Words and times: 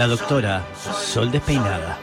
la 0.00 0.06
doctora 0.06 0.64
Sol 0.74 1.30
Despeinada. 1.30 1.98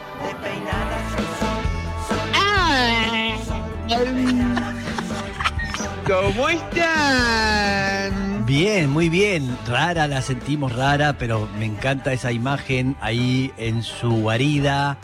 ¿Cómo 6.06 6.48
están? 6.48 8.46
Bien, 8.46 8.88
muy 8.88 9.08
bien. 9.08 9.58
Rara 9.66 10.06
la 10.06 10.22
sentimos 10.22 10.76
rara, 10.76 11.18
pero 11.18 11.48
me 11.58 11.64
encanta 11.66 12.12
esa 12.12 12.30
imagen 12.30 12.94
ahí 13.00 13.50
en 13.58 13.82
su 13.82 14.10
guarida, 14.10 14.98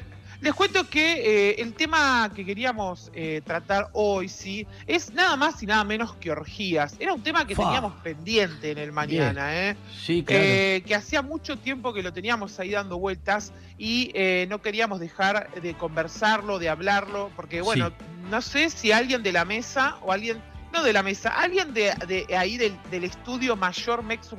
les 0.42 0.53
cuento 0.54 0.88
que 0.91 1.50
eh, 1.50 1.62
el 1.62 1.72
tema 1.72 2.30
que 2.34 2.44
queríamos 2.44 3.10
eh, 3.14 3.41
tratar 3.44 3.88
hoy, 3.92 4.28
sí, 4.28 4.66
es 4.88 5.12
nada 5.14 5.36
más 5.36 5.62
y 5.62 5.66
nada 5.66 5.84
menos 5.84 6.14
que 6.16 6.32
orgías. 6.32 6.97
Era 6.98 7.14
un 7.14 7.22
tema 7.22 7.47
que 7.47 7.54
teníamos 7.54 7.94
pendiente 8.03 8.72
en 8.72 8.78
el 8.78 8.91
mañana, 8.91 9.56
¿eh? 9.70 9.76
sí, 10.04 10.25
claro. 10.25 10.42
Eh, 10.44 10.82
que 10.84 10.94
hacía 10.97 11.22
mucho 11.22 11.56
tiempo 11.58 11.94
que 11.94 12.03
lo 12.03 12.12
teníamos 12.12 12.58
ahí 12.58 12.70
dando 12.72 12.98
vueltas 12.98 13.53
y 13.78 14.10
eh, 14.14 14.47
no 14.50 14.60
queríamos 14.60 14.98
dejar 14.98 15.48
de 15.62 15.75
conversarlo, 15.75 16.59
de 16.59 16.69
hablarlo, 16.69 17.30
porque 17.36 17.62
bueno, 17.62 17.91
Sí. 17.91 17.94
no 18.30 18.42
sé 18.42 18.69
si 18.70 18.91
alguien 18.91 19.22
de 19.22 19.30
la 19.32 19.44
mesa 19.44 19.97
o 20.03 20.10
alguien, 20.12 20.42
no 20.72 20.83
de 20.83 20.93
la 20.93 21.03
mesa, 21.03 21.31
alguien 21.31 21.72
de, 21.75 21.94
de 22.06 22.37
ahí 22.37 22.56
del, 22.56 22.77
del 22.91 23.05
estudio 23.05 23.56
mayor 23.56 24.03
Mex 24.03 24.31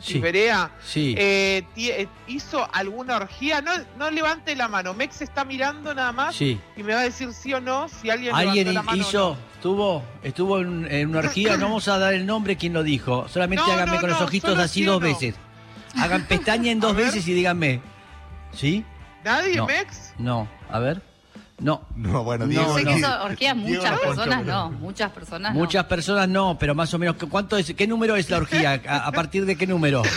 sí. 0.83 1.15
eh, 1.17 1.63
eh, 1.75 2.07
hizo 2.27 2.67
alguna 2.73 3.17
orgía. 3.17 3.61
No, 3.61 3.71
no 3.97 4.09
levante 4.11 4.55
la 4.55 4.67
mano, 4.67 4.93
Mex 4.93 5.21
está 5.21 5.45
mirando 5.45 5.93
nada 5.93 6.11
más 6.11 6.35
sí. 6.35 6.59
y 6.75 6.83
me 6.83 6.93
va 6.93 7.01
a 7.01 7.03
decir 7.03 7.31
sí 7.33 7.53
o 7.53 7.61
no 7.61 7.87
si 7.87 8.09
alguien, 8.09 8.35
¿Alguien 8.35 8.67
levantó 8.67 8.73
la 8.73 8.83
mano 8.83 9.03
o 9.05 9.09
hizo, 9.09 9.29
no. 9.29 9.53
estuvo, 9.55 10.03
estuvo 10.23 10.59
en, 10.59 10.91
en 10.91 11.09
una 11.09 11.19
orgía? 11.19 11.57
No 11.57 11.65
vamos 11.65 11.87
a 11.87 11.97
dar 11.97 12.13
el 12.13 12.25
nombre 12.25 12.57
quien 12.57 12.73
lo 12.73 12.83
dijo. 12.83 13.27
Solamente 13.27 13.63
No, 13.65 13.71
háganme 13.71 13.95
no, 13.95 14.01
con 14.01 14.09
los 14.09 14.21
ojitos 14.21 14.57
así 14.57 14.83
dos 14.83 15.01
veces. 15.01 15.35
Hagan 15.95 16.25
pestaña 16.25 16.71
en 16.71 16.79
dos 16.81 16.95
veces 16.95 17.27
y 17.27 17.33
díganme. 17.33 17.81
¿Sí? 18.51 18.83
¿Nadie. 19.23 19.61
Mex? 19.61 20.13
No. 20.17 20.47
A 20.69 20.79
ver. 20.79 21.12
No. 21.63 21.87
No, 21.95 22.23
bueno, 22.23 22.45
No, 22.45 22.49
Diego. 22.51 22.77
Sé 22.77 22.83
no. 22.83 22.91
que 22.91 22.97
eso 22.97 23.23
orgía 23.23 23.53
Diego 23.53 23.55
muchas 23.55 23.99
personas, 23.99 24.45
no. 24.45 24.71
Muchas 24.71 25.11
personas 25.11 25.53
no. 25.53 25.59
Muchas 25.59 25.85
personas 25.85 26.29
no, 26.29 26.57
pero 26.59 26.75
más 26.75 26.93
o 26.93 26.99
menos. 26.99 27.15
¿Cuánto 27.29 27.57
es? 27.57 27.73
¿Qué 27.73 27.87
número 27.87 28.15
es 28.15 28.29
la 28.29 28.37
orgía? 28.37 28.81
¿A, 28.87 29.07
a 29.07 29.11
partir 29.11 29.45
de 29.45 29.55
qué 29.55 29.65
número? 29.65 30.01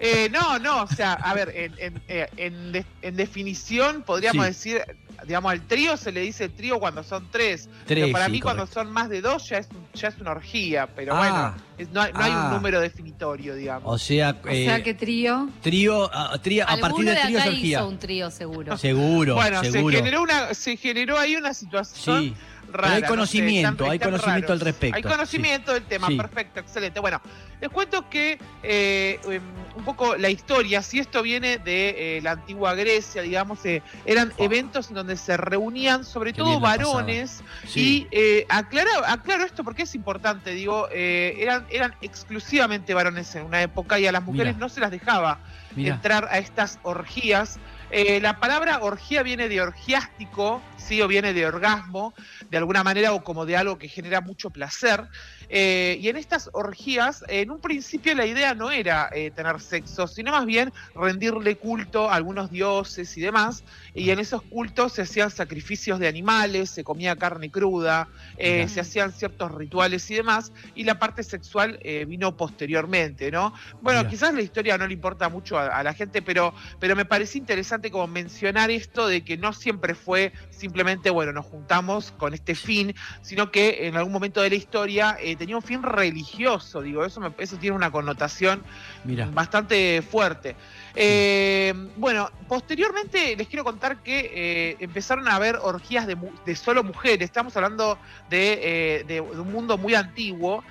Eh, 0.00 0.28
no, 0.30 0.60
no, 0.60 0.82
o 0.84 0.86
sea, 0.86 1.14
a 1.14 1.34
ver, 1.34 1.52
en, 1.56 1.74
en, 1.78 2.02
eh, 2.06 2.28
en 2.36 2.70
de- 2.72 2.84
en 3.02 3.16
definición 3.16 4.02
podríamos 4.02 4.46
Sí. 4.46 4.52
decir, 4.52 4.82
digamos, 5.26 5.52
al 5.52 5.62
trío 5.62 5.96
se 5.96 6.12
le 6.12 6.20
dice 6.20 6.48
trío 6.48 6.78
cuando 6.78 7.02
son 7.02 7.28
tres. 7.30 7.68
Tres. 7.86 8.04
pero 8.04 8.12
para 8.12 8.26
sí, 8.26 8.32
mí 8.32 8.40
cuando 8.40 8.66
son 8.66 8.90
más 8.92 9.08
de 9.08 9.20
dos 9.20 9.48
ya 9.48 9.58
es, 9.58 9.68
un- 9.70 9.86
ya 9.94 10.08
es 10.08 10.18
una 10.18 10.30
orgía, 10.32 10.86
pero 10.94 11.14
Ah. 11.14 11.18
bueno, 11.18 11.54
es- 11.78 11.90
no, 11.90 12.00
hay, 12.02 12.12
no 12.12 12.20
hay 12.20 12.32
Ah. 12.34 12.44
un 12.46 12.54
número 12.54 12.80
definitorio, 12.80 13.54
digamos. 13.54 13.92
O 13.92 13.98
sea, 13.98 14.36
O 14.42 14.48
sea 14.50 14.76
eh, 14.76 14.82
que 14.82 14.94
trío. 14.94 15.48
trío, 15.62 16.10
a, 16.14 16.38
trío- 16.38 16.64
a 16.68 16.76
partir 16.78 17.04
de 17.04 17.14
de 17.14 17.20
trío 17.22 17.38
es 17.38 17.46
orgía. 17.46 17.78
hizo 17.78 17.88
un 17.88 17.98
trío 17.98 18.30
seguro. 18.30 18.76
Seguro, 18.76 19.34
bueno, 19.34 19.62
se 19.64 19.82
generó, 19.82 20.22
una, 20.22 20.54
se 20.54 20.76
generó 20.76 21.18
ahí 21.18 21.36
una 21.36 21.52
situación 21.54 22.22
Sí. 22.22 22.34
Hay 22.82 23.00
no 23.00 23.00
sé, 23.00 23.06
conocimiento, 23.06 23.90
hay 23.90 23.98
conocimiento 23.98 24.52
al 24.52 24.60
respecto, 24.60 24.96
Hay 24.96 25.02
conocimiento 25.02 25.72
del 25.74 25.84
tema, 25.84 26.06
Sí. 26.08 26.16
perfecto, 26.16 26.60
excelente. 26.60 27.00
Bueno, 27.00 27.20
les 27.60 27.70
cuento 27.70 28.08
que 28.08 28.38
eh, 28.62 29.18
em, 29.28 29.42
un 29.76 29.84
poco 29.84 30.16
la 30.16 30.28
historia, 30.28 30.82
si 30.82 30.98
esto 30.98 31.22
viene 31.22 31.58
de 31.58 32.18
eh, 32.18 32.22
la 32.22 32.32
antigua 32.32 32.74
Grecia, 32.74 33.22
digamos, 33.22 33.64
eh, 33.64 33.82
eran 34.06 34.32
eventos 34.38 34.88
en 34.88 34.94
donde 34.94 35.16
se 35.16 35.36
reunían 35.36 36.04
sobre 36.04 36.32
Qué 36.32 36.38
todo 36.38 36.60
varones 36.60 37.42
Sí. 37.66 38.06
y 38.10 38.16
eh, 38.16 38.46
aclaro, 38.48 38.90
aclaro 39.06 39.44
esto 39.44 39.64
porque 39.64 39.82
es 39.84 39.94
importante, 39.94 40.50
digo, 40.50 40.88
eh, 40.92 41.36
eran, 41.38 41.66
eran 41.70 41.94
exclusivamente 42.00 42.94
varones 42.94 43.34
en 43.34 43.44
una 43.44 43.62
época 43.62 43.98
y 43.98 44.06
a 44.06 44.12
las 44.12 44.22
mujeres 44.22 44.54
Mira. 44.54 44.66
no 44.66 44.68
se 44.68 44.80
las 44.80 44.90
dejaba 44.90 45.38
Mira. 45.74 45.94
entrar 45.94 46.28
a 46.30 46.38
estas 46.38 46.78
orgías. 46.82 47.58
Eh, 47.90 48.20
la 48.20 48.34
palabra 48.38 48.80
orgía 48.82 49.22
viene 49.22 49.48
de 49.48 49.60
orgiástico, 49.60 50.62
sí, 50.76 51.00
o 51.00 51.08
viene 51.08 51.32
de 51.32 51.46
orgasmo, 51.46 52.12
de 52.50 52.58
alguna 52.58 52.84
manera, 52.84 53.12
o 53.12 53.22
como 53.22 53.46
de 53.46 53.56
algo 53.56 53.78
que 53.78 53.88
genera 53.88 54.20
mucho 54.20 54.50
placer. 54.50 55.04
Eh, 55.48 55.98
y 56.00 56.08
en 56.08 56.16
estas 56.16 56.50
orgías, 56.52 57.24
en 57.28 57.50
un 57.50 57.60
principio 57.60 58.14
la 58.14 58.26
idea 58.26 58.54
no 58.54 58.70
era 58.70 59.08
eh, 59.12 59.30
tener 59.30 59.60
sexo, 59.60 60.06
sino 60.06 60.32
más 60.32 60.46
bien 60.46 60.72
rendirle 60.94 61.56
culto 61.56 62.10
a 62.10 62.14
algunos 62.14 62.50
dioses 62.50 63.16
y 63.16 63.20
demás. 63.20 63.64
Y 63.94 64.10
en 64.10 64.18
esos 64.18 64.42
cultos 64.42 64.92
se 64.92 65.02
hacían 65.02 65.30
sacrificios 65.30 65.98
de 65.98 66.08
animales, 66.08 66.70
se 66.70 66.84
comía 66.84 67.16
carne 67.16 67.50
cruda, 67.50 68.08
eh, 68.36 68.68
se 68.68 68.80
hacían 68.80 69.12
ciertos 69.12 69.52
rituales 69.52 70.10
y 70.10 70.14
demás. 70.16 70.52
Y 70.74 70.84
la 70.84 70.98
parte 70.98 71.22
sexual 71.22 71.78
vino 72.06 72.36
posteriormente, 72.36 73.30
¿no? 73.30 73.52
Bueno, 73.80 74.06
quizás 74.08 74.34
la 74.34 74.42
historia 74.42 74.78
no 74.78 74.86
le 74.86 74.92
importa 74.92 75.28
mucho 75.28 75.58
a, 75.58 75.66
a 75.66 75.82
la 75.82 75.94
gente, 75.94 76.22
pero, 76.22 76.54
pero 76.78 76.94
me 76.94 77.04
parece 77.04 77.38
interesante 77.38 77.90
como 77.90 78.06
mencionar 78.06 78.70
esto 78.70 79.08
de 79.08 79.24
que 79.24 79.36
no 79.36 79.52
siempre 79.52 79.94
fue 79.94 80.32
simplemente, 80.50 81.10
bueno, 81.10 81.32
nos 81.32 81.46
juntamos 81.46 82.12
con 82.12 82.34
este 82.34 82.54
fin, 82.54 82.94
sino 83.22 83.50
que 83.50 83.86
en 83.86 83.96
algún 83.96 84.12
momento 84.12 84.42
de 84.42 84.50
la 84.50 84.56
historia 84.56 85.16
eh, 85.20 85.36
tenía 85.38 85.56
un 85.56 85.62
fin 85.62 85.82
religioso, 85.82 86.82
digo, 86.82 87.04
eso, 87.04 87.20
me, 87.20 87.32
eso 87.38 87.56
tiene 87.56 87.76
una 87.76 87.90
connotación 87.90 88.62
Mira. 89.04 89.30
bastante 89.32 90.02
fuerte. 90.02 90.56
Eh, 90.94 91.72
bueno, 91.96 92.30
posteriormente 92.48 93.36
les 93.36 93.46
quiero 93.48 93.64
contar 93.64 94.02
que 94.02 94.30
eh, 94.34 94.76
empezaron 94.80 95.28
a 95.28 95.36
haber 95.36 95.56
orgías 95.56 96.06
de, 96.06 96.56
solo 96.56 96.82
mujeres. 96.82 97.24
Estamos 97.26 97.56
hablando 97.56 97.98
de, 98.28 98.52
eh, 99.00 99.04
de- 99.04 99.14
de 99.14 99.20
un 99.20 99.52
mundo 99.52 99.78
muy 99.78 99.94
antiguo. 99.94 100.62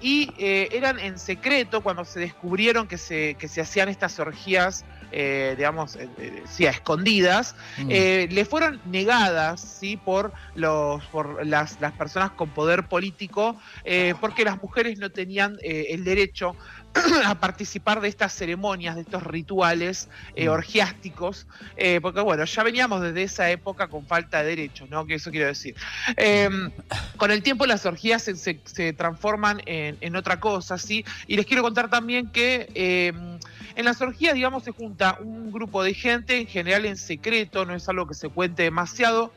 y 0.00 0.32
eran 0.38 0.98
en 0.98 1.18
secreto 1.18 1.82
cuando 1.82 2.04
se 2.06 2.20
descubrieron 2.20 2.88
que 2.88 2.96
se, 2.96 3.34
que 3.38 3.48
se 3.48 3.60
hacían 3.60 3.88
estas 3.90 4.18
orgías, 4.18 4.84
eh, 5.10 5.54
digamos, 5.56 5.96
eh, 5.96 6.08
eh, 6.18 6.42
sí, 6.46 6.66
a 6.66 6.70
escondidas. 6.70 7.54
Mm. 7.78 7.88
Eh, 7.90 8.28
le 8.30 8.44
fueron 8.44 8.80
negadas 8.84 9.60
sí 9.60 9.96
por 9.96 10.32
los 10.54 11.04
por 11.06 11.44
las, 11.46 11.80
las 11.80 11.92
personas 11.92 12.32
con 12.32 12.50
poder 12.50 12.88
político 12.88 13.60
porque 14.20 14.44
las 14.44 14.60
mujeres 14.62 14.98
no 14.98 15.10
tenían 15.10 15.56
el 15.62 16.04
derecho 16.04 16.56
a 17.24 17.34
participar 17.38 18.00
de 18.00 18.08
estas 18.08 18.32
ceremonias, 18.32 18.94
de 18.94 19.02
estos 19.02 19.22
rituales 19.22 20.08
eh, 20.34 20.46
Mm. 20.48 20.52
orgiásticos, 20.52 21.46
eh, 21.76 22.00
porque 22.00 22.20
bueno, 22.20 22.44
ya 22.44 22.62
veníamos 22.62 23.00
desde 23.02 23.22
esa 23.22 23.50
época 23.50 23.88
con 23.88 24.06
falta 24.06 24.42
de 24.42 24.48
derechos, 24.50 24.88
¿no? 24.88 25.04
Que 25.06 25.14
eso 25.14 25.30
quiero 25.30 25.46
decir. 25.46 25.74
Eh, 26.16 26.48
con 27.16 27.30
el 27.30 27.42
tiempo 27.42 27.66
las 27.66 27.84
orgías 27.86 28.22
se, 28.22 28.34
se- 28.36 28.60
se 28.64 28.92
transforman 28.92 29.60
en, 29.66 29.96
en 30.00 30.16
otra 30.16 30.40
cosa, 30.40 30.78
¿sí? 30.78 31.04
Y 31.26 31.36
les 31.36 31.46
quiero 31.46 31.62
contar 31.62 31.90
también 31.90 32.30
que 32.30 32.68
eh, 32.74 33.12
en 33.74 33.84
las 33.84 34.00
orgías, 34.00 34.34
digamos, 34.34 34.64
se 34.64 34.72
un 35.20 35.50
grupo 35.52 35.82
de 35.82 35.94
gente, 35.94 36.40
en 36.40 36.46
general 36.46 36.86
en 36.86 36.96
secreto, 36.96 37.64
no 37.64 37.74
es 37.74 37.88
algo 37.88 38.06
que 38.06 38.14
se 38.14 38.28
cuente 38.28 38.62
demasiado. 38.62 39.32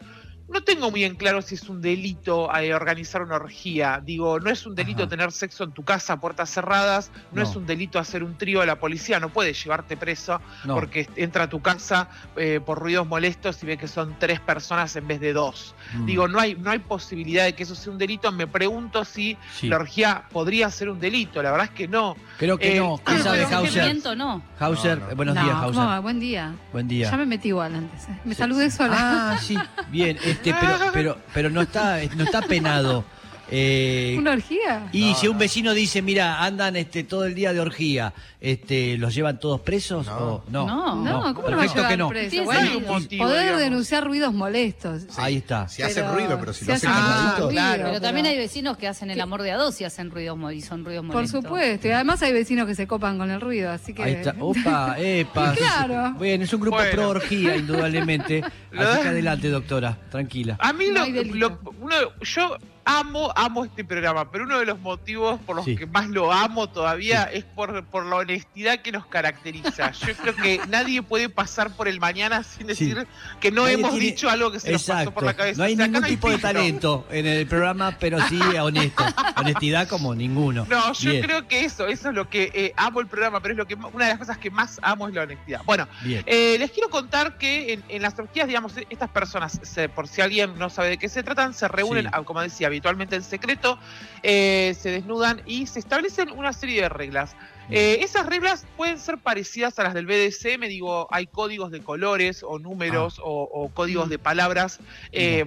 No 0.51 0.63
tengo 0.63 0.89
muy 0.89 1.03
en 1.03 1.15
claro 1.15 1.41
si 1.41 1.55
es 1.55 1.69
un 1.69 1.79
delito 1.81 2.53
eh, 2.55 2.73
organizar 2.73 3.21
una 3.21 3.35
orgía. 3.35 4.01
Digo, 4.03 4.39
no 4.39 4.49
es 4.49 4.65
un 4.65 4.73
delito 4.75 5.03
Ajá. 5.03 5.09
tener 5.09 5.31
sexo 5.31 5.63
en 5.63 5.71
tu 5.71 5.83
casa 5.83 6.13
a 6.13 6.19
puertas 6.19 6.49
cerradas, 6.49 7.11
no, 7.31 7.43
No. 7.43 7.49
es 7.49 7.55
un 7.55 7.65
delito 7.67 7.99
hacer 7.99 8.23
un 8.23 8.37
trío 8.37 8.61
a 8.61 8.65
la 8.65 8.79
policía, 8.79 9.19
no 9.19 9.29
puede 9.29 9.53
llevarte 9.53 9.95
preso 9.95 10.41
No. 10.65 10.73
porque 10.75 11.07
entra 11.15 11.43
a 11.43 11.49
tu 11.49 11.61
casa 11.61 12.09
eh, 12.35 12.59
por 12.65 12.79
ruidos 12.79 13.05
molestos 13.07 13.61
y 13.61 13.67
ve 13.67 13.77
que 13.77 13.87
son 13.87 14.15
tres 14.19 14.39
personas 14.39 14.95
en 14.95 15.07
vez 15.07 15.19
de 15.19 15.33
dos. 15.33 15.75
Mm. 15.93 16.05
Digo, 16.05 16.27
no 16.27 16.39
hay, 16.39 16.55
no 16.55 16.71
hay 16.71 16.79
posibilidad 16.79 17.43
de 17.45 17.53
que 17.53 17.63
eso 17.63 17.75
sea 17.75 17.91
un 17.91 17.99
delito. 17.99 18.31
Me 18.31 18.47
pregunto 18.47 19.05
si 19.05 19.37
Sí. 19.53 19.67
la 19.67 19.75
orgía 19.75 20.23
podría 20.31 20.69
ser 20.71 20.89
un 20.89 20.99
delito. 20.99 21.43
La 21.43 21.51
verdad 21.51 21.67
es 21.67 21.73
que 21.73 21.87
no. 21.87 22.15
Creo 22.39 22.57
que 22.57 22.75
eh, 22.75 22.79
no. 22.79 22.95
ah, 22.95 23.01
¿Quién 23.05 23.23
sabe, 23.23 23.43
pero 23.45 23.57
Hauser? 23.57 23.83
Miento, 23.83 24.15
no. 24.15 24.41
Hauser, 24.59 24.97
No, 24.99 25.05
no. 25.05 25.11
eh, 25.11 25.15
buenos 25.15 25.35
No, 25.35 25.43
días, 25.43 25.55
Hauser. 25.57 26.01
buen 26.01 26.19
día. 26.19 26.55
Buen 26.71 26.87
día. 26.87 27.11
Ya 27.11 27.17
me 27.17 27.25
metí 27.27 27.49
igual 27.49 27.75
antes. 27.75 28.05
eh. 28.09 28.19
Me 28.25 28.33
Sí. 28.33 28.39
saludé 28.39 28.71
sola. 28.71 28.95
Ah, 29.33 29.37
sí, 29.37 29.57
bien, 29.89 30.17
este, 30.44 30.56
pero, 30.59 30.77
pero, 30.94 31.18
pero 31.33 31.50
no 31.50 31.62
está, 31.62 31.97
no 32.15 32.24
está 32.24 32.41
penado. 32.41 33.03
Eh, 33.51 34.15
¿Una 34.19 34.31
orgía? 34.33 34.89
y 34.91 35.11
No, 35.11 35.15
si 35.17 35.27
un 35.27 35.33
no. 35.33 35.39
vecino 35.39 35.73
dice, 35.73 36.01
mira, 36.01 36.43
andan 36.43 36.75
este 36.75 37.03
todo 37.03 37.25
el 37.25 37.33
día 37.35 37.51
de 37.53 37.59
orgía, 37.59 38.13
este, 38.41 38.97
¿los 38.97 39.13
llevan 39.15 39.39
todos 39.39 39.59
presos? 39.61 40.05
No. 40.05 40.17
o 40.17 40.43
no? 40.49 40.67
No. 40.67 40.95
No, 40.95 41.33
¿cómo 41.35 41.49
lo 41.49 41.57
va 41.57 41.63
a 41.63 41.67
perfecto 41.67 41.75
llevar 41.75 41.91
que 41.91 41.97
no. 41.97 42.09
preso? 42.09 42.41
Un 42.77 42.85
motivo, 42.87 43.23
poder 43.25 43.39
digamos. 43.41 43.61
denunciar 43.61 44.03
ruidos 44.05 44.33
molestos. 44.33 45.03
Ahí 45.17 45.37
está. 45.37 45.67
Si 45.67 45.81
hace 45.81 46.01
Pero 46.01 46.13
ruido, 46.13 46.39
pero 46.39 46.53
si 46.53 46.59
si 46.61 46.65
lo 46.67 46.73
hace 46.73 46.87
hace 46.87 46.95
calmadito. 46.99 47.35
ruido, 47.37 47.49
claro. 47.49 47.83
Pero 47.85 48.01
también 48.01 48.25
hay 48.27 48.37
vecinos 48.37 48.77
que 48.77 48.87
hacen 48.87 49.09
el 49.11 49.19
amor 49.21 49.41
de 49.41 49.51
a 49.51 49.57
dos 49.57 49.79
y 49.81 49.83
hacen 49.83 50.11
ruidos 50.11 50.37
y 50.53 50.61
son 50.61 50.85
ruidos 50.85 51.05
Por 51.05 51.15
molestos. 51.15 51.43
supuesto. 51.43 51.87
Y 51.87 51.91
además 51.91 52.21
hay 52.21 52.33
vecinos 52.33 52.67
que 52.67 52.75
se 52.75 52.87
copan 52.87 53.17
con 53.17 53.29
el 53.31 53.41
ruido, 53.41 53.71
así 53.71 53.93
que... 53.93 54.03
Ahí 54.03 54.13
está. 54.13 54.35
Opa, 54.39 54.95
epa. 54.99 55.53
Y 55.53 55.57
claro. 55.57 56.13
Bueno, 56.17 56.43
es 56.43 56.53
un 56.53 56.61
grupo 56.61 56.77
Bueno. 56.77 56.91
pro 56.91 57.09
orgía, 57.09 57.55
indudablemente. 57.55 58.43
Así 58.77 59.01
que 59.01 59.07
adelante, 59.07 59.49
doctora, 59.49 59.97
tranquila. 60.11 60.55
A 60.59 60.71
mí 60.73 60.85
No 60.93 61.05
lo, 61.07 61.23
lo- 61.49 61.59
uno- 61.81 61.95
yo 62.21 62.55
amo, 62.89 63.31
amo 63.36 63.65
este 63.65 63.83
programa, 63.86 64.31
pero 64.31 64.45
uno 64.45 64.57
de 64.59 64.65
los 64.65 64.80
motivos 64.80 65.39
por 65.41 65.56
los 65.56 65.65
Sí. 65.65 65.75
que 65.75 65.86
más 65.86 66.07
lo 66.09 66.31
amo 66.31 66.68
todavía 66.69 67.24
es 67.24 67.44
por, 67.44 67.83
por 67.86 68.06
la 68.06 68.15
honestidad 68.18 68.80
que 68.81 68.91
nos 68.91 69.06
caracteriza. 69.06 69.91
Yo 70.07 70.15
creo 70.15 70.36
que 70.36 70.59
nadie 70.69 71.03
puede 71.03 71.30
pasar 71.30 71.71
por 71.75 71.88
el 71.88 72.00
mañana 72.00 72.41
sin 72.44 72.65
decir 72.68 73.06
que 73.39 73.51
no 73.51 73.62
Nadie 73.63 73.74
hemos 73.75 73.91
tiene- 73.91 74.06
dicho 74.06 74.30
algo 74.30 74.51
que 74.51 74.59
se 74.59 74.71
nos 74.71 74.81
pasó 74.81 74.91
Exacto. 74.94 75.13
por 75.13 75.24
la 75.24 75.33
cabeza. 75.36 75.57
No 75.59 75.63
hay 75.65 75.74
O 75.74 75.77
sea, 75.77 75.88
ningún 75.88 76.03
tipo 76.03 76.30
de 76.31 76.38
talento 76.39 77.06
en 77.12 77.27
el 77.27 77.45
programa, 77.47 77.95
pero 78.00 78.19
sí 78.27 78.39
honesto. 78.59 79.03
Honestidad 79.35 79.88
como 79.88 80.15
ninguno. 80.15 80.65
No, 80.69 80.94
yo 80.94 81.12
Bien. 81.12 81.24
creo 81.24 81.47
que 81.47 81.65
eso, 81.65 81.85
eso 81.88 82.09
es 82.09 82.15
lo 82.15 82.30
que 82.30 82.51
eh, 82.53 82.74
amo 82.75 83.00
el 83.01 83.07
programa, 83.07 83.39
pero 83.42 83.53
es 83.53 83.57
lo 83.57 83.68
que 83.68 83.75
una 83.75 84.06
de 84.06 84.12
las 84.12 84.19
cosas 84.19 84.38
que 84.38 84.50
más 84.50 84.80
amo 84.81 85.07
es 85.07 85.13
la 85.13 85.24
honestidad. 85.24 85.62
Bueno. 85.65 85.88
Eh, 86.25 86.56
les 86.57 86.71
quiero 86.71 86.89
contar 86.89 87.38
que 87.38 87.74
en, 87.74 87.83
en 87.89 88.01
las 88.01 88.18
orgías, 88.18 88.47
digamos, 88.47 88.74
estas 88.89 89.09
personas, 89.09 89.59
se- 89.62 89.89
por 89.89 90.07
si 90.07 90.21
alguien 90.21 90.57
no 90.57 90.69
sabe 90.69 90.89
de 90.89 90.97
qué 90.97 91.07
se 91.09 91.21
tratan, 91.24 91.53
se 91.53 91.68
reúnen, 91.68 92.07
ah, 92.12 92.24
como 92.24 92.42
decía, 92.42 92.69
habitualmente 92.79 93.15
en 93.17 93.23
secreto, 93.23 93.77
eh, 94.23 94.73
se 94.79 94.89
desnudan 94.91 95.41
y 95.45 95.67
se 95.67 95.79
establecen 95.79 96.31
una 96.31 96.53
serie 96.53 96.81
de 96.81 96.89
reglas. 96.89 97.35
Eh, 97.69 97.99
esas 98.01 98.25
reglas 98.25 98.65
pueden 98.77 98.97
ser 98.99 99.17
parecidas 99.19 99.77
a 99.77 99.83
las 99.83 99.93
del 99.93 100.05
BDSM, 100.07 100.67
digo, 100.67 101.07
hay 101.11 101.27
códigos 101.27 101.69
de 101.71 101.81
colores 101.83 102.41
o 102.41 102.57
números 102.57 103.19
o, 103.23 103.43
o 103.43 103.69
códigos 103.69 104.07
Mm. 104.07 104.09
de 104.11 104.19
palabras. 104.19 104.79
eh, 105.11 105.45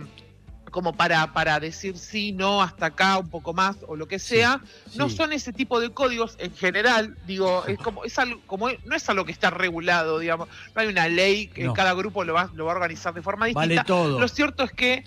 como 0.70 0.94
para, 0.96 1.34
para 1.34 1.60
decir 1.60 1.98
sí, 1.98 2.32
no, 2.32 2.62
hasta 2.62 2.86
acá, 2.86 3.18
un 3.18 3.28
poco 3.28 3.52
más, 3.52 3.76
o 3.88 3.94
lo 3.94 4.08
que 4.08 4.18
sea, 4.18 4.58
no 4.96 5.10
Sí. 5.10 5.16
son 5.16 5.34
ese 5.34 5.52
tipo 5.52 5.80
de 5.80 5.90
códigos 5.92 6.34
en 6.38 6.54
general, 6.56 7.14
digo, 7.26 7.66
es 7.66 7.76
como, 7.78 8.04
es 8.04 8.18
algo, 8.18 8.40
como 8.46 8.70
no 8.86 8.96
es 8.96 9.06
algo 9.10 9.26
que 9.26 9.32
está 9.32 9.50
regulado, 9.50 10.18
digamos, 10.18 10.48
no 10.74 10.80
hay 10.80 10.88
una 10.88 11.08
ley 11.08 11.48
que 11.48 11.64
No. 11.64 11.74
cada 11.74 11.92
grupo 11.92 12.24
lo 12.24 12.32
va, 12.32 12.48
lo 12.54 12.64
va 12.64 12.72
a 12.72 12.76
organizar 12.76 13.12
de 13.12 13.20
forma 13.20 13.46
distinta. 13.46 13.66
Vale 13.68 13.84
todo. 13.84 14.18
Lo 14.18 14.26
cierto 14.28 14.62
es 14.62 14.72
que 14.72 15.04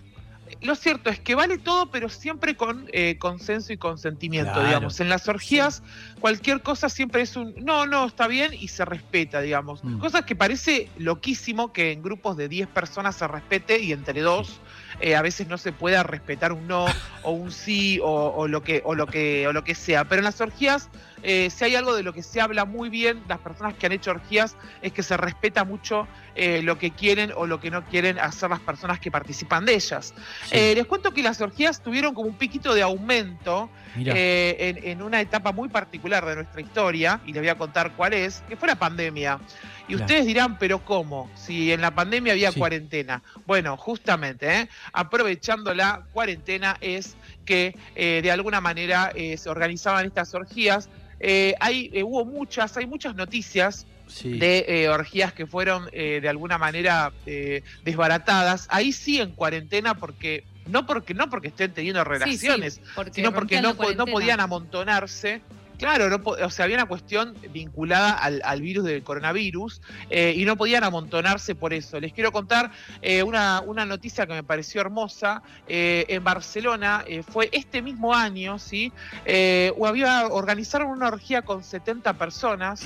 lo 0.62 0.76
cierto 0.76 1.10
es 1.10 1.20
que 1.20 1.36
vale 1.36 1.58
todo, 1.58 1.92
pero 1.92 2.10
siempre 2.10 2.56
con 2.56 2.88
eh, 2.92 3.18
consenso 3.20 3.74
y 3.74 3.78
consentimiento, 3.78 4.52
Claro. 4.54 4.68
digamos. 4.68 5.00
En 5.00 5.10
las 5.10 5.28
orgías, 5.28 5.84
cualquier 6.20 6.62
cosa 6.62 6.90
siempre 6.90 7.22
es 7.22 7.36
un 7.36 7.54
no, 7.64 7.86
no, 7.86 8.06
está 8.06 8.28
bien 8.28 8.52
y 8.54 8.68
se 8.68 8.86
respeta, 8.86 9.42
digamos. 9.42 9.84
Mm. 9.84 10.00
Cosas 10.00 10.26
que 10.26 10.36
parece 10.36 10.90
loquísimo 10.98 11.72
que 11.74 11.92
en 11.92 12.02
grupos 12.02 12.38
de 12.38 12.48
10 12.50 12.68
personas 12.70 13.16
se 13.16 13.28
respete 13.28 13.80
y 13.80 13.92
entre 13.92 14.22
dos 14.22 14.60
eh, 15.00 15.16
a 15.16 15.22
veces 15.22 15.48
no 15.48 15.58
se 15.58 15.72
pueda 15.72 16.04
respetar 16.04 16.52
un 16.54 16.68
no 16.68 16.88
o 17.24 17.32
un 17.32 17.52
sí 17.52 18.00
o, 18.02 18.34
o 18.36 18.48
lo 18.48 18.62
que 18.64 18.82
o 18.86 18.96
lo 18.96 19.08
que 19.08 19.48
o 19.48 19.54
lo 19.54 19.64
que 19.64 19.76
sea. 19.76 20.06
Pero 20.06 20.20
en 20.20 20.26
las 20.26 20.40
orgías, 20.42 20.90
eh, 21.24 21.50
si 21.50 21.66
hay 21.66 21.76
algo 21.76 21.96
de 21.96 22.04
lo 22.04 22.14
que 22.14 22.22
se 22.24 22.40
habla 22.42 22.66
muy 22.66 22.90
bien, 22.90 23.24
las 23.28 23.40
personas 23.40 23.74
que 23.76 23.86
han 23.88 23.92
hecho 23.92 24.12
orgías, 24.12 24.56
es 24.82 24.92
que 24.94 25.02
se 25.04 25.18
respeta 25.18 25.64
mucho 25.64 26.08
eh, 26.36 26.62
lo 26.62 26.78
que 26.78 26.92
quieren 26.92 27.32
o 27.36 27.48
lo 27.48 27.60
que 27.60 27.72
no 27.72 27.84
quieren 27.86 28.20
hacer 28.20 28.50
las 28.50 28.60
personas 28.60 29.00
que 29.00 29.10
participan 29.10 29.66
de 29.66 29.74
ellas. 29.76 30.14
Sí. 30.46 30.56
Les 30.76 30.86
cuento 30.86 31.12
que 31.12 31.24
las 31.24 31.42
orgías 31.42 31.82
tuvieron 31.82 32.14
como 32.14 32.28
un 32.30 32.38
piquito 32.38 32.74
de 32.74 32.82
aumento 32.84 33.70
en, 33.96 34.80
en 34.84 35.02
una 35.02 35.22
etapa 35.22 35.52
muy 35.52 35.70
particular 35.70 36.26
de 36.26 36.36
nuestra 36.36 36.62
historia, 36.62 37.20
y 37.26 37.34
les 37.34 37.42
voy 37.42 37.50
a 37.50 37.56
contar 37.56 37.94
cuál 37.96 38.14
es, 38.14 38.44
que 38.48 38.56
fue 38.58 38.68
la 38.68 38.76
pandemia. 38.76 39.40
Y 39.88 39.94
Claro. 39.94 40.06
ustedes 40.06 40.26
dirán, 40.26 40.58
pero 40.58 40.80
¿cómo? 40.80 41.30
Si 41.36 41.72
en 41.72 41.80
la 41.82 41.92
pandemia 41.92 42.34
había 42.34 42.52
Sí. 42.52 42.60
cuarentena. 42.60 43.22
Bueno, 43.46 43.78
justamente, 43.78 44.62
¿eh? 44.62 44.70
Aprovechando 44.94 45.74
la 45.74 46.06
cuarentena 46.14 46.78
es 46.82 47.16
que 47.46 47.76
eh, 47.96 48.22
de 48.24 48.32
alguna 48.32 48.62
manera 48.62 49.12
eh, 49.16 49.38
se 49.38 49.50
organizaban 49.50 50.06
estas 50.06 50.34
orgías. 50.34 50.90
Eh, 51.20 51.54
hay, 51.60 51.90
eh, 51.94 52.04
hubo 52.04 52.26
muchas, 52.26 52.76
hay 52.78 52.86
muchas 52.88 53.16
noticias 53.16 53.86
Sí. 54.08 54.38
de 54.38 54.66
eh, 54.68 54.88
orgías 54.90 55.34
que 55.34 55.48
fueron 55.48 55.90
eh, 55.92 56.20
de 56.22 56.30
alguna 56.30 56.60
manera 56.60 57.12
eh, 57.26 57.64
desbaratadas. 57.84 58.68
Ahí 58.70 58.92
sí 58.92 59.20
en 59.20 59.32
cuarentena 59.32 59.96
porque 59.96 60.44
no 60.68 60.86
porque 60.86 61.16
no 61.16 61.28
porque 61.28 61.48
estén 61.48 61.74
teniendo 61.74 62.04
relaciones, 62.04 62.76
Sí, 62.76 62.82
sí, 62.86 62.92
porque 62.96 63.14
sino 63.14 63.34
porque 63.34 63.62
no, 63.62 63.74
no 63.74 64.06
podían 64.06 64.40
amontonarse. 64.42 65.42
Claro, 65.78 66.10
no 66.10 66.22
o 66.26 66.50
sea, 66.50 66.66
había 66.66 66.78
una 66.78 66.86
cuestión 66.86 67.36
vinculada 67.52 68.12
al, 68.12 68.42
al 68.44 68.62
virus 68.62 68.86
del 68.86 69.04
coronavirus 69.04 69.82
eh, 70.10 70.34
y 70.36 70.46
no 70.46 70.56
podían 70.56 70.84
amontonarse 70.84 71.56
por 71.56 71.74
eso. 71.74 72.00
Les 72.00 72.14
quiero 72.14 72.32
contar 72.32 72.72
eh, 73.02 73.24
una, 73.24 73.62
una 73.66 73.86
noticia 73.86 74.26
que 74.26 74.34
me 74.34 74.44
pareció 74.44 74.82
hermosa. 74.82 75.42
Eh, 75.68 76.06
en 76.10 76.24
Barcelona 76.24 77.04
eh, 77.08 77.24
fue 77.24 77.50
este 77.52 77.82
mismo 77.82 78.14
año, 78.14 78.60
¿sí? 78.60 78.92
Eh, 79.26 79.74
había, 79.86 80.28
organizaron 80.28 80.90
una 80.90 81.08
orgía 81.08 81.42
con 81.42 81.64
70 81.64 82.14
personas. 82.14 82.82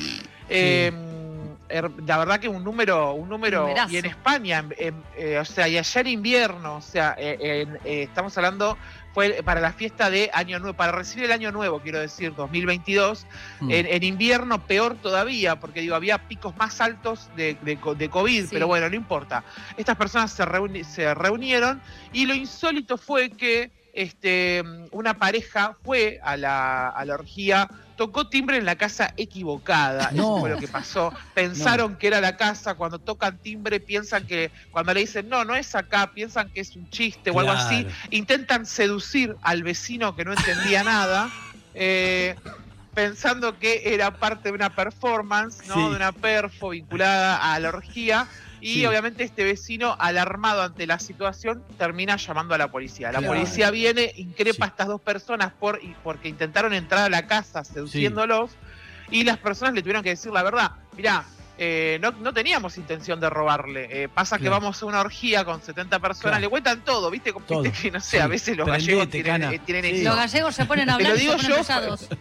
La 1.69 2.17
verdad 2.17 2.39
que 2.39 2.49
un 2.49 2.63
número, 2.63 3.13
un 3.13 3.29
número, 3.29 3.61
Numerazo. 3.61 3.93
y 3.93 3.97
en 3.97 4.05
España, 4.05 4.59
en- 4.59 4.75
en, 4.77 5.03
eh, 5.17 5.38
o 5.39 5.45
sea, 5.45 5.67
y 5.67 5.77
allá 5.77 6.01
en 6.01 6.07
invierno, 6.07 6.75
o 6.77 6.81
sea, 6.81 7.15
eh, 7.17 7.38
en- 7.39 7.75
eh, 7.85 8.03
estamos 8.03 8.35
hablando, 8.38 8.77
fue 9.13 9.41
para 9.43 9.59
la 9.61 9.71
fiesta 9.73 10.09
de 10.09 10.29
Año 10.33 10.59
Nuevo, 10.59 10.75
para 10.75 10.91
recibir 10.91 11.25
el 11.25 11.31
Año 11.31 11.51
Nuevo, 11.51 11.79
quiero 11.81 11.99
decir, 11.99 12.33
2022, 12.35 13.25
Mm. 13.59 13.71
en, 13.71 13.85
en 13.88 14.03
invierno 14.03 14.65
peor 14.65 14.95
todavía, 15.01 15.57
porque 15.59 15.81
digo, 15.81 15.95
había 15.95 16.17
picos 16.17 16.55
más 16.57 16.79
altos 16.81 17.29
de, 17.35 17.57
de 17.61 17.77
co- 17.77 17.95
de 17.95 18.09
COVID, 18.09 18.43
Sí. 18.43 18.49
pero 18.51 18.67
bueno, 18.67 18.89
no 18.89 18.95
importa. 18.95 19.43
Estas 19.77 19.95
personas 19.95 20.31
se, 20.31 20.43
reuni- 20.45 20.83
se 20.83 21.13
reunieron 21.13 21.81
y 22.11 22.25
lo 22.25 22.33
insólito 22.33 22.97
fue 22.97 23.29
que 23.31 23.71
este, 23.93 24.63
una 24.91 25.15
pareja 25.15 25.75
fue 25.83 26.19
a 26.23 26.38
la, 26.38 26.89
a 26.89 27.03
la 27.05 27.15
orgía, 27.15 27.67
tocó 27.99 28.29
timbre 28.29 28.55
en 28.55 28.63
la 28.63 28.77
casa 28.77 29.13
equivocada. 29.17 30.11
No. 30.13 30.21
Eso 30.21 30.39
fue 30.39 30.49
lo 30.51 30.57
que 30.57 30.69
pasó. 30.69 31.13
Pensaron 31.33 31.97
que 31.97 32.07
era 32.07 32.21
la 32.21 32.37
casa, 32.37 32.75
cuando 32.75 32.97
tocan 32.97 33.37
timbre 33.39 33.81
piensan 33.81 34.25
que, 34.25 34.51
cuando 34.71 34.93
le 34.93 35.01
dicen, 35.01 35.27
no, 35.27 35.43
no 35.43 35.53
es 35.53 35.75
acá, 35.75 36.13
piensan 36.13 36.49
que 36.49 36.61
es 36.61 36.77
un 36.77 36.89
chiste 36.89 37.29
o 37.29 37.37
algo 37.37 37.51
así. 37.51 37.85
Intentan 38.11 38.65
seducir 38.65 39.35
al 39.41 39.63
vecino 39.63 40.15
que 40.15 40.23
no 40.23 40.31
entendía 40.31 40.81
nada. 40.85 41.29
eh, 41.73 42.37
pensando 42.93 43.59
que 43.59 43.93
era 43.93 44.11
parte 44.11 44.47
de 44.47 44.55
una 44.55 44.69
performance, 44.69 45.67
¿no? 45.67 45.73
Sí. 45.75 45.81
De 45.81 45.95
una 45.97 46.13
perfo 46.13 46.69
vinculada 46.69 47.53
a 47.53 47.59
la 47.59 47.67
orgía. 47.67 48.27
Y 48.61 48.73
Sí. 48.75 48.85
obviamente 48.85 49.23
este 49.23 49.43
vecino, 49.43 49.95
alarmado 49.99 50.61
ante 50.61 50.85
la 50.87 50.99
situación, 50.99 51.63
termina 51.77 52.17
llamando 52.17 52.53
a 52.55 52.57
la 52.57 52.69
policía. 52.69 53.11
La 53.11 53.19
Claro. 53.19 53.33
policía 53.35 53.71
viene, 53.71 54.11
increpa 54.17 54.55
Sí. 54.55 54.61
a 54.63 54.65
estas 54.67 54.87
dos 54.87 55.01
personas 55.01 55.53
por, 55.53 55.79
porque 56.03 56.27
intentaron 56.29 56.73
entrar 56.73 57.03
a 57.05 57.09
la 57.09 57.25
casa 57.27 57.63
seduciéndolos. 57.63 58.51
Y 59.11 59.23
las 59.23 59.37
personas 59.39 59.73
le 59.73 59.81
tuvieron 59.81 60.03
que 60.03 60.09
decir 60.09 60.31
la 60.31 60.43
verdad. 60.43 60.71
Mirá, 60.95 61.25
eh, 61.61 61.99
no, 62.01 62.11
no 62.11 62.33
teníamos 62.33 62.77
intención 62.77 63.19
de 63.19 63.29
robarle. 63.29 64.03
Eh, 64.03 64.07
pasa 64.07 64.39
que 64.39 64.47
vamos 64.47 64.81
a 64.81 64.85
una 64.85 65.01
orgía 65.01 65.43
con 65.43 65.61
70 65.61 65.99
personas, 65.99 66.21
Claro. 66.31 66.39
le 66.39 66.47
cuentan 66.49 66.85
todo, 66.85 67.11
¿viste? 67.11 67.33
Como 67.33 67.45
Todo. 67.45 67.63
viste 67.63 67.81
que 67.81 67.91
no 67.91 67.99
sé, 67.99 68.11
Sí. 68.11 68.17
a 68.17 68.27
veces 68.27 68.55
los 68.55 68.65
Prendete, 68.67 68.91
gallegos 68.93 69.09
tienen, 69.09 69.43
eh, 69.53 69.59
tienen 69.65 69.83
Sí. 69.83 70.01
eso. 70.01 70.09
Los 70.09 70.15
gallegos 70.17 70.55
se 70.55 70.65
ponen 70.65 70.89
a 70.89 70.93
hablar 70.95 71.15
y 71.17 71.19
se 71.19 71.25
ponen 71.27 71.47
yo, 71.49 71.55
pesados. 71.57 72.07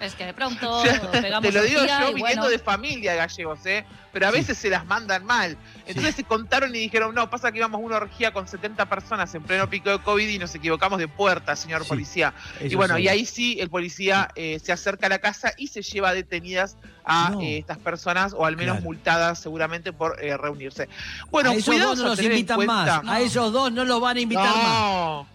Es 0.00 0.14
que 0.14 0.26
de 0.26 0.32
pronto 0.32 0.70
O 0.78 0.86
sea, 0.86 1.10
pegamos 1.10 1.42
te 1.42 1.52
lo 1.52 1.62
digo 1.62 1.80
yo 1.80 1.86
viniendo 2.14 2.18
bueno, 2.20 2.48
de 2.48 2.58
familia 2.60 3.14
gallegos, 3.16 3.66
¿eh? 3.66 3.84
Pero 4.12 4.28
a 4.28 4.30
Sí. 4.30 4.38
veces 4.38 4.56
se 4.58 4.70
las 4.70 4.86
mandan 4.86 5.24
mal. 5.24 5.56
Entonces 5.86 6.14
Sí. 6.14 6.22
se 6.22 6.24
contaron 6.24 6.74
y 6.74 6.78
dijeron, 6.78 7.14
no, 7.14 7.28
pasa 7.28 7.50
que 7.52 7.58
íbamos 7.58 7.80
a 7.80 7.84
una 7.84 7.96
orgía 7.96 8.32
con 8.32 8.46
70 8.48 8.86
personas 8.86 9.34
en 9.34 9.42
pleno 9.42 9.68
pico 9.68 9.90
de 9.90 9.98
COVID 9.98 10.28
y 10.28 10.38
nos 10.38 10.54
equivocamos 10.54 10.98
de 11.00 11.08
puerta, 11.08 11.54
señor 11.56 11.82
Sí. 11.82 11.88
policía. 11.88 12.32
y 12.60 12.74
bueno, 12.76 12.96
sí. 12.96 13.02
y 13.02 13.08
ahí 13.08 13.26
sí 13.26 13.58
el 13.60 13.70
policía 13.70 14.28
eh, 14.36 14.60
se 14.62 14.72
acerca 14.72 15.06
a 15.06 15.10
la 15.10 15.18
casa 15.18 15.52
y 15.58 15.66
se 15.66 15.82
lleva 15.82 16.14
detenidas 16.14 16.76
a 17.04 17.30
No. 17.30 17.40
eh, 17.42 17.58
estas 17.58 17.78
personas, 17.78 18.34
o 18.36 18.44
al 18.46 18.56
menos 18.56 18.77
Claro. 18.78 18.84
multadas 18.84 19.38
seguramente 19.40 19.92
por 19.92 20.22
eh, 20.24 20.36
reunirse. 20.36 20.88
Bueno, 21.30 21.50
a 21.50 21.54
esos 21.54 21.78
dos 21.78 21.98
no 21.98 22.04
los 22.08 22.22
invitan 22.22 22.64
más. 22.66 22.90
cuenta. 22.98 23.12
A 23.12 23.20
esos 23.20 23.52
dos 23.52 23.72
no 23.72 23.84
los 23.84 24.00
van 24.00 24.16
a 24.16 24.20
invitar 24.20 24.46
más. 24.46 24.64
No, 24.80 25.26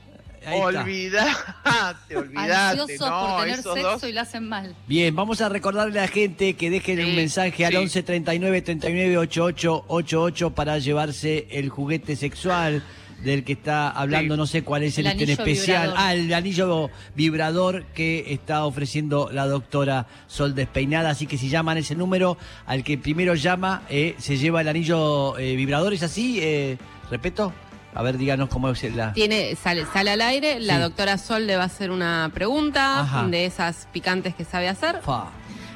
Ahí 0.45 0.59
está. 0.59 0.81
olvidate, 0.83 2.17
olvidate. 2.17 2.53
ansiosos 2.81 3.09
no, 3.09 3.27
por 3.27 3.39
tener 3.41 3.55
sexo 3.55 3.75
dos- 3.75 4.03
y 4.03 4.11
lo 4.11 4.21
hacen 4.21 4.49
mal. 4.49 4.75
Bien, 4.87 5.15
vamos 5.15 5.39
a 5.41 5.47
recordarle 5.49 5.99
a 5.99 6.03
la 6.03 6.07
gente 6.09 6.55
que 6.55 6.69
dejen 6.69 6.99
un 6.99 7.05
Sí, 7.05 7.11
mensaje 7.15 7.65
al 7.65 7.71
sí. 7.71 7.77
11 7.77 8.03
39 8.03 8.61
39 8.61 9.17
88 9.19 9.85
88 9.87 10.49
para 10.51 10.77
llevarse 10.79 11.47
el 11.51 11.69
juguete 11.69 12.15
sexual 12.17 12.83
del 13.23 13.43
que 13.43 13.53
está 13.53 13.89
hablando, 13.89 14.35
Sí. 14.35 14.37
no 14.39 14.45
sé 14.47 14.63
cuál 14.63 14.83
es 14.83 14.97
el, 14.97 15.07
El 15.07 15.13
ítem 15.21 15.29
anillo 15.29 15.43
especial. 15.43 15.81
vibrador. 15.87 16.05
Ah, 16.07 16.13
el 16.13 16.33
anillo 16.33 16.89
vibrador 17.15 17.85
que 17.93 18.25
está 18.33 18.65
ofreciendo 18.65 19.29
la 19.31 19.45
doctora 19.47 20.07
Sol 20.27 20.55
Despeinada. 20.55 21.09
Así 21.11 21.25
que 21.27 21.37
si 21.37 21.49
llaman 21.49 21.77
ese 21.77 21.95
número, 21.95 22.37
al 22.65 22.83
que 22.83 22.97
primero 22.97 23.35
llama, 23.35 23.83
eh, 23.89 24.15
se 24.17 24.37
lleva 24.37 24.61
el 24.61 24.67
anillo 24.67 25.37
eh, 25.37 25.55
vibrador. 25.55 25.93
¿Es 25.93 26.03
así? 26.03 26.39
Eh, 26.41 26.77
¿Repeto? 27.09 27.53
A 27.95 28.01
ver, 28.01 28.17
díganos 28.17 28.49
cómo 28.49 28.69
es 28.69 28.83
la... 28.95 29.13
Tiene, 29.13 29.55
sale, 29.55 29.85
sale 29.93 30.09
al 30.11 30.21
aire, 30.21 30.59
la 30.59 30.79
doctora 30.79 31.19
Sol 31.19 31.45
le 31.45 31.57
va 31.57 31.63
a 31.63 31.65
hacer 31.67 31.91
una 31.91 32.31
pregunta 32.33 33.01
Ajá. 33.01 33.27
de 33.27 33.45
esas 33.45 33.87
picantes 33.93 34.33
que 34.33 34.45
sabe 34.45 34.67
hacer. 34.67 34.99
Fa. 35.03 35.29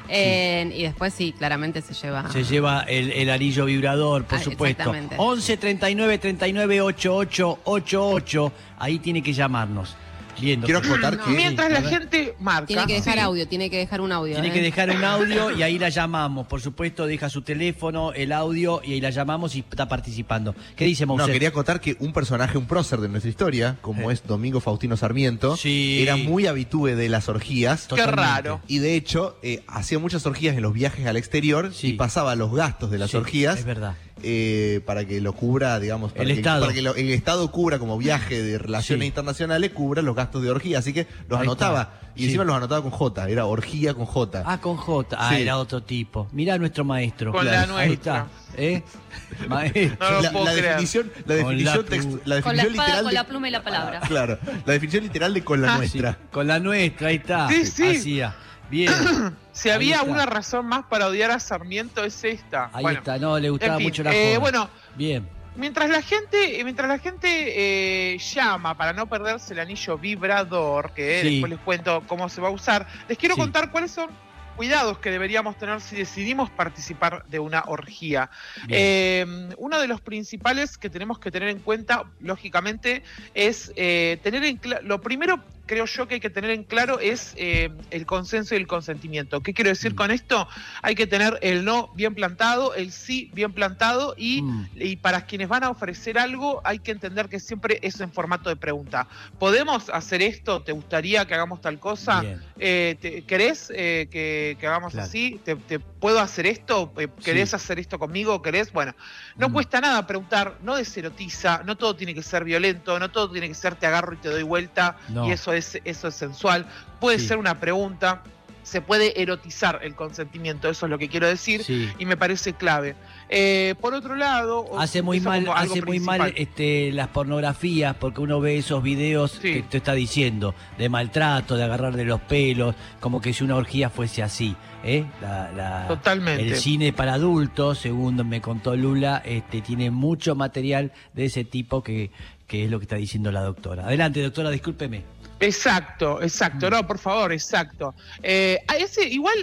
Eh, 0.08 0.72
Y 0.74 0.82
después 0.84 1.12
sí, 1.14 1.32
claramente 1.36 1.82
se 1.82 1.94
lleva. 1.94 2.30
Se 2.30 2.44
lleva 2.44 2.82
el, 2.82 3.12
el 3.12 3.30
anillo 3.30 3.64
vibrador, 3.66 4.24
por 4.24 4.38
Ah, 4.38 4.42
supuesto. 4.42 4.82
exactamente. 4.82 5.16
11 5.18 5.56
39 5.56 6.18
39 6.18 6.80
88 6.80 7.58
88. 7.64 8.52
Ahí 8.78 8.98
tiene 8.98 9.22
que 9.22 9.32
llamarnos. 9.32 9.96
Bien, 10.40 10.60
Quiero 10.62 10.78
acotar 10.80 11.16
No. 11.16 11.24
que 11.24 11.30
Mientras 11.30 11.70
la 11.70 11.82
gente 11.82 12.34
marca. 12.40 12.66
Tiene 12.66 12.86
que 12.86 12.94
dejar 12.94 13.14
sí. 13.14 13.20
audio, 13.20 13.48
tiene 13.48 13.70
que 13.70 13.78
dejar 13.78 14.00
un 14.00 14.12
audio. 14.12 14.34
Tiene 14.34 14.48
¿eh? 14.48 14.52
que 14.52 14.62
dejar 14.62 14.90
un 14.90 15.04
audio 15.04 15.50
y 15.56 15.62
ahí 15.62 15.78
la 15.78 15.88
llamamos. 15.88 16.46
Por 16.46 16.60
supuesto, 16.60 17.06
deja 17.06 17.28
su 17.28 17.42
teléfono, 17.42 18.12
el 18.12 18.32
audio 18.32 18.80
y 18.84 18.92
ahí 18.94 19.00
la 19.00 19.10
llamamos 19.10 19.54
y 19.56 19.60
está 19.60 19.88
participando. 19.88 20.54
¿Qué 20.76 20.84
dice 20.84 21.04
No, 21.06 21.16
Mousset? 21.16 21.32
quería 21.32 21.48
acotar 21.48 21.80
que 21.80 21.96
un 22.00 22.12
personaje, 22.12 22.56
un 22.58 22.66
prócer 22.66 23.00
de 23.00 23.08
nuestra 23.08 23.30
historia, 23.30 23.76
como 23.80 24.10
Eh. 24.10 24.14
es 24.14 24.26
Domingo 24.26 24.60
Faustino 24.60 24.96
Sarmiento, 24.96 25.56
Sí. 25.56 26.00
era 26.02 26.16
muy 26.16 26.46
habitúe 26.46 26.88
de 26.96 27.08
las 27.08 27.28
orgías. 27.28 27.82
Qué 27.82 27.88
Totalmente. 27.90 28.20
raro. 28.22 28.60
Y 28.68 28.78
de 28.78 28.94
hecho, 28.94 29.38
eh, 29.42 29.62
hacía 29.66 29.98
muchas 29.98 30.24
orgías 30.26 30.56
en 30.56 30.62
los 30.62 30.72
viajes 30.72 31.06
al 31.06 31.16
exterior 31.16 31.72
Sí. 31.74 31.88
y 31.88 31.92
pasaba 31.94 32.34
los 32.34 32.52
gastos 32.54 32.90
de 32.90 32.98
las 32.98 33.10
Sí, 33.10 33.16
orgías 33.16 33.58
Es 33.58 33.64
verdad. 33.64 33.94
Eh, 34.22 34.80
para 34.86 35.04
que 35.04 35.20
lo 35.20 35.32
cubra, 35.32 35.78
digamos, 35.80 36.12
para 36.12 36.24
El 36.24 36.28
que, 36.30 36.34
Estado. 36.40 36.60
para 36.62 36.72
que 36.72 36.82
lo- 36.82 36.94
el 36.94 37.10
Estado 37.10 37.50
cubra 37.50 37.78
como 37.78 37.96
viaje 37.98 38.42
de 38.42 38.58
relaciones 38.58 39.02
Sí. 39.04 39.08
internacionales, 39.08 39.70
cubra 39.72 40.02
los 40.02 40.14
gastos 40.16 40.42
de 40.42 40.50
orgía. 40.50 40.78
Así 40.78 40.92
que 40.92 41.06
los 41.28 41.38
Ahí 41.40 41.46
anotaba. 41.46 41.80
está. 41.82 42.08
Y 42.16 42.20
Sí. 42.22 42.24
encima 42.26 42.44
los 42.44 42.56
anotaba 42.56 42.82
con 42.82 42.90
J, 42.90 43.28
era 43.28 43.44
orgía 43.46 43.94
con 43.94 44.04
J. 44.06 44.42
Ah, 44.44 44.60
con 44.60 44.76
J. 44.76 45.16
Ah, 45.20 45.30
Sí. 45.34 45.42
era 45.42 45.56
otro 45.58 45.82
tipo. 45.82 46.28
Mirá 46.32 46.58
nuestro 46.58 46.84
maestro. 46.84 47.30
Con 47.32 47.46
la 47.46 47.62
Ahí 47.62 47.68
nuestra. 47.68 48.26
está. 48.52 48.60
¿Eh? 48.60 48.82
Maestro. 49.48 49.96
No 50.00 50.20
la, 50.22 50.32
la 50.44 50.52
definición, 50.54 51.12
la 51.26 51.34
definición, 51.34 51.76
la 51.76 51.96
text- 51.96 52.20
la 52.24 52.42
Con 52.42 52.56
la 52.56 52.62
espada, 52.62 52.68
literal 52.86 53.02
con 53.02 53.08
de- 53.08 53.14
la 53.14 53.24
pluma 53.26 53.48
y 53.48 53.50
la 53.52 53.62
palabra. 53.62 54.00
Claro, 54.00 54.38
la 54.66 54.72
definición 54.72 55.02
literal 55.04 55.34
de 55.34 55.44
con 55.44 55.60
la 55.62 55.68
Ah, 55.68 55.74
Sí, 55.74 55.98
nuestra. 56.00 56.18
con 56.30 56.46
la 56.46 56.58
nuestra, 56.58 57.08
ahí 57.08 57.16
está. 57.16 57.48
Sí, 57.48 57.66
sí. 57.66 57.86
Hacía. 57.96 58.34
Bien. 58.70 58.92
Si 59.52 59.70
había 59.70 59.96
está. 59.96 60.08
una 60.08 60.24
razón 60.24 60.66
más 60.66 60.84
para 60.84 61.08
odiar 61.08 61.32
a 61.32 61.40
Sarmiento 61.40 62.04
es 62.04 62.22
esta. 62.22 62.70
Ahí 62.72 62.82
bueno, 62.84 62.98
está. 63.00 63.18
No, 63.18 63.36
le 63.40 63.50
gustaba 63.50 63.72
en 63.72 63.78
fin, 63.78 63.86
mucho 63.88 64.02
la 64.04 64.14
eh, 64.14 64.26
joda. 64.28 64.38
bueno, 64.38 64.70
Bien. 64.94 65.28
mientras 65.56 65.90
la 65.90 66.00
gente, 66.00 66.60
mientras 66.62 66.88
la 66.88 66.98
gente 67.00 68.12
eh, 68.14 68.18
llama 68.18 68.76
para 68.76 68.92
no 68.92 69.08
perderse 69.08 69.54
el 69.54 69.58
anillo 69.58 69.98
vibrador, 69.98 70.92
que 70.94 71.22
Sí. 71.22 71.30
después 71.32 71.50
les 71.50 71.58
cuento 71.60 72.04
cómo 72.06 72.28
se 72.28 72.40
va 72.40 72.48
a 72.48 72.50
usar, 72.52 72.86
les 73.08 73.18
quiero 73.18 73.34
Sí. 73.34 73.40
contar 73.40 73.72
cuáles 73.72 73.90
son 73.90 74.10
cuidados 74.56 74.98
que 75.00 75.10
deberíamos 75.10 75.56
tener 75.58 75.80
si 75.80 75.96
decidimos 75.96 76.50
participar 76.50 77.24
de 77.26 77.40
una 77.40 77.64
orgía. 77.66 78.30
Eh, 78.68 79.26
uno 79.56 79.80
de 79.80 79.88
los 79.88 80.00
principales 80.00 80.78
que 80.78 80.88
tenemos 80.88 81.18
que 81.18 81.32
tener 81.32 81.48
en 81.48 81.58
cuenta, 81.58 82.04
lógicamente, 82.20 83.02
es 83.34 83.72
eh, 83.74 84.20
tener 84.22 84.44
en 84.44 84.56
claro, 84.56 84.82
lo 84.86 85.00
primero 85.00 85.40
creo 85.68 85.84
yo 85.84 86.08
que 86.08 86.14
hay 86.14 86.20
que 86.20 86.30
tener 86.30 86.50
en 86.50 86.64
claro 86.64 86.98
es 86.98 87.34
eh, 87.36 87.70
el 87.90 88.06
consenso 88.06 88.54
y 88.54 88.58
el 88.58 88.66
consentimiento. 88.66 89.40
¿Qué 89.42 89.54
quiero 89.54 89.68
decir 89.70 89.92
Mm. 89.92 89.96
con 89.96 90.10
esto? 90.10 90.48
Hay 90.82 90.96
que 90.96 91.06
tener 91.06 91.38
el 91.42 91.64
no 91.64 91.90
bien 91.94 92.14
plantado, 92.16 92.74
el 92.74 92.90
sí 92.90 93.30
bien 93.34 93.52
plantado 93.52 94.14
y, 94.18 94.42
Mm. 94.42 94.68
y 94.74 94.96
para 94.96 95.26
quienes 95.26 95.46
van 95.48 95.62
a 95.62 95.70
ofrecer 95.70 96.18
algo 96.18 96.60
hay 96.64 96.80
que 96.80 96.90
entender 96.90 97.28
que 97.28 97.38
siempre 97.38 97.78
es 97.82 98.00
en 98.00 98.10
formato 98.10 98.48
de 98.48 98.56
pregunta. 98.56 99.06
¿Podemos 99.38 99.90
hacer 99.90 100.22
esto? 100.22 100.62
¿Te 100.62 100.72
gustaría 100.72 101.26
que 101.26 101.34
hagamos 101.34 101.60
tal 101.60 101.78
cosa? 101.78 102.24
Eh, 102.58 102.96
te- 103.00 103.22
¿Querés 103.22 103.70
eh, 103.74 104.08
que, 104.10 104.56
que 104.58 104.66
hagamos 104.66 104.92
Claro. 104.94 105.06
así? 105.06 105.38
¿Te, 105.44 105.54
te 105.56 105.78
puedo 105.78 106.18
hacer 106.18 106.46
esto? 106.46 106.92
Eh, 106.96 107.08
¿Querés 107.22 107.50
Sí. 107.50 107.56
hacer 107.56 107.78
esto 107.78 107.98
conmigo? 107.98 108.40
¿Querés? 108.40 108.72
Bueno, 108.72 108.94
no 109.36 109.50
Mm. 109.50 109.52
cuesta 109.52 109.80
nada 109.82 110.06
preguntar, 110.06 110.56
no 110.62 110.76
deserotiza, 110.76 111.62
no 111.66 111.76
todo 111.76 111.94
tiene 111.94 112.14
que 112.14 112.22
ser 112.22 112.42
violento, 112.44 112.98
no 112.98 113.10
todo 113.10 113.30
tiene 113.30 113.48
que 113.48 113.54
ser 113.54 113.74
te 113.74 113.86
agarro 113.86 114.14
y 114.14 114.16
te 114.16 114.28
doy 114.30 114.42
vuelta 114.44 114.96
No. 115.10 115.28
y 115.28 115.32
eso 115.32 115.52
es, 115.52 115.57
eso 115.84 116.08
es 116.08 116.14
sensual. 116.14 116.66
Puede 117.00 117.18
Sí. 117.18 117.26
ser 117.28 117.38
una 117.38 117.58
pregunta, 117.60 118.22
se 118.62 118.82
puede 118.82 119.20
erotizar 119.22 119.80
el 119.82 119.94
consentimiento, 119.94 120.68
eso 120.68 120.84
es 120.84 120.90
lo 120.90 120.98
que 120.98 121.08
quiero 121.08 121.26
decir. 121.26 121.64
Sí. 121.64 121.88
Y 121.98 122.04
me 122.04 122.18
parece 122.18 122.52
clave. 122.52 122.96
Eh, 123.30 123.74
por 123.80 123.94
otro 123.94 124.14
lado, 124.14 124.66
Hace 124.78 125.00
muy 125.00 125.20
mal, 125.20 125.46
hace 125.54 125.80
muy 125.82 126.00
mal 126.00 126.32
este, 126.36 126.92
las 126.92 127.08
pornografías 127.08 127.94
porque 127.96 128.20
uno 128.20 128.40
ve 128.40 128.58
esos 128.58 128.82
videos 128.82 129.32
Sí. 129.40 129.54
que 129.54 129.62
te 129.62 129.78
está 129.78 129.94
diciendo 129.94 130.54
de 130.76 130.88
maltrato, 130.90 131.56
de 131.56 131.64
agarrar 131.64 131.96
de 131.96 132.04
los 132.04 132.20
pelos, 132.20 132.74
como 133.00 133.20
que 133.22 133.32
si 133.32 133.42
una 133.44 133.56
orgía 133.56 133.88
fuese 133.88 134.22
así, 134.22 134.54
¿eh? 134.84 135.04
La- 135.22 135.50
la- 135.52 135.88
Totalmente. 135.88 136.46
el 136.48 136.56
cine 136.56 136.92
para 136.92 137.14
adultos, 137.14 137.78
según 137.78 138.16
me 138.28 138.40
contó 138.42 138.76
Lula, 138.76 139.22
este, 139.24 139.62
tiene 139.62 139.90
mucho 139.90 140.34
material 140.34 140.92
de 141.14 141.24
ese 141.26 141.44
tipo 141.44 141.82
que, 141.82 142.10
que 142.46 142.64
es 142.64 142.70
lo 142.70 142.78
que 142.78 142.84
está 142.84 142.96
diciendo 142.96 143.30
la 143.32 143.42
doctora. 143.42 143.84
Adelante, 143.86 144.22
doctora, 144.22 144.50
discúlpeme. 144.50 145.04
Exacto, 145.40 146.20
exacto, 146.22 146.66
Mm. 146.66 146.70
no, 146.70 146.86
por 146.86 146.98
favor, 146.98 147.32
exacto. 147.32 147.94
Eh, 148.22 148.58
a 148.66 148.76
ese, 148.76 149.04
igual, 149.08 149.36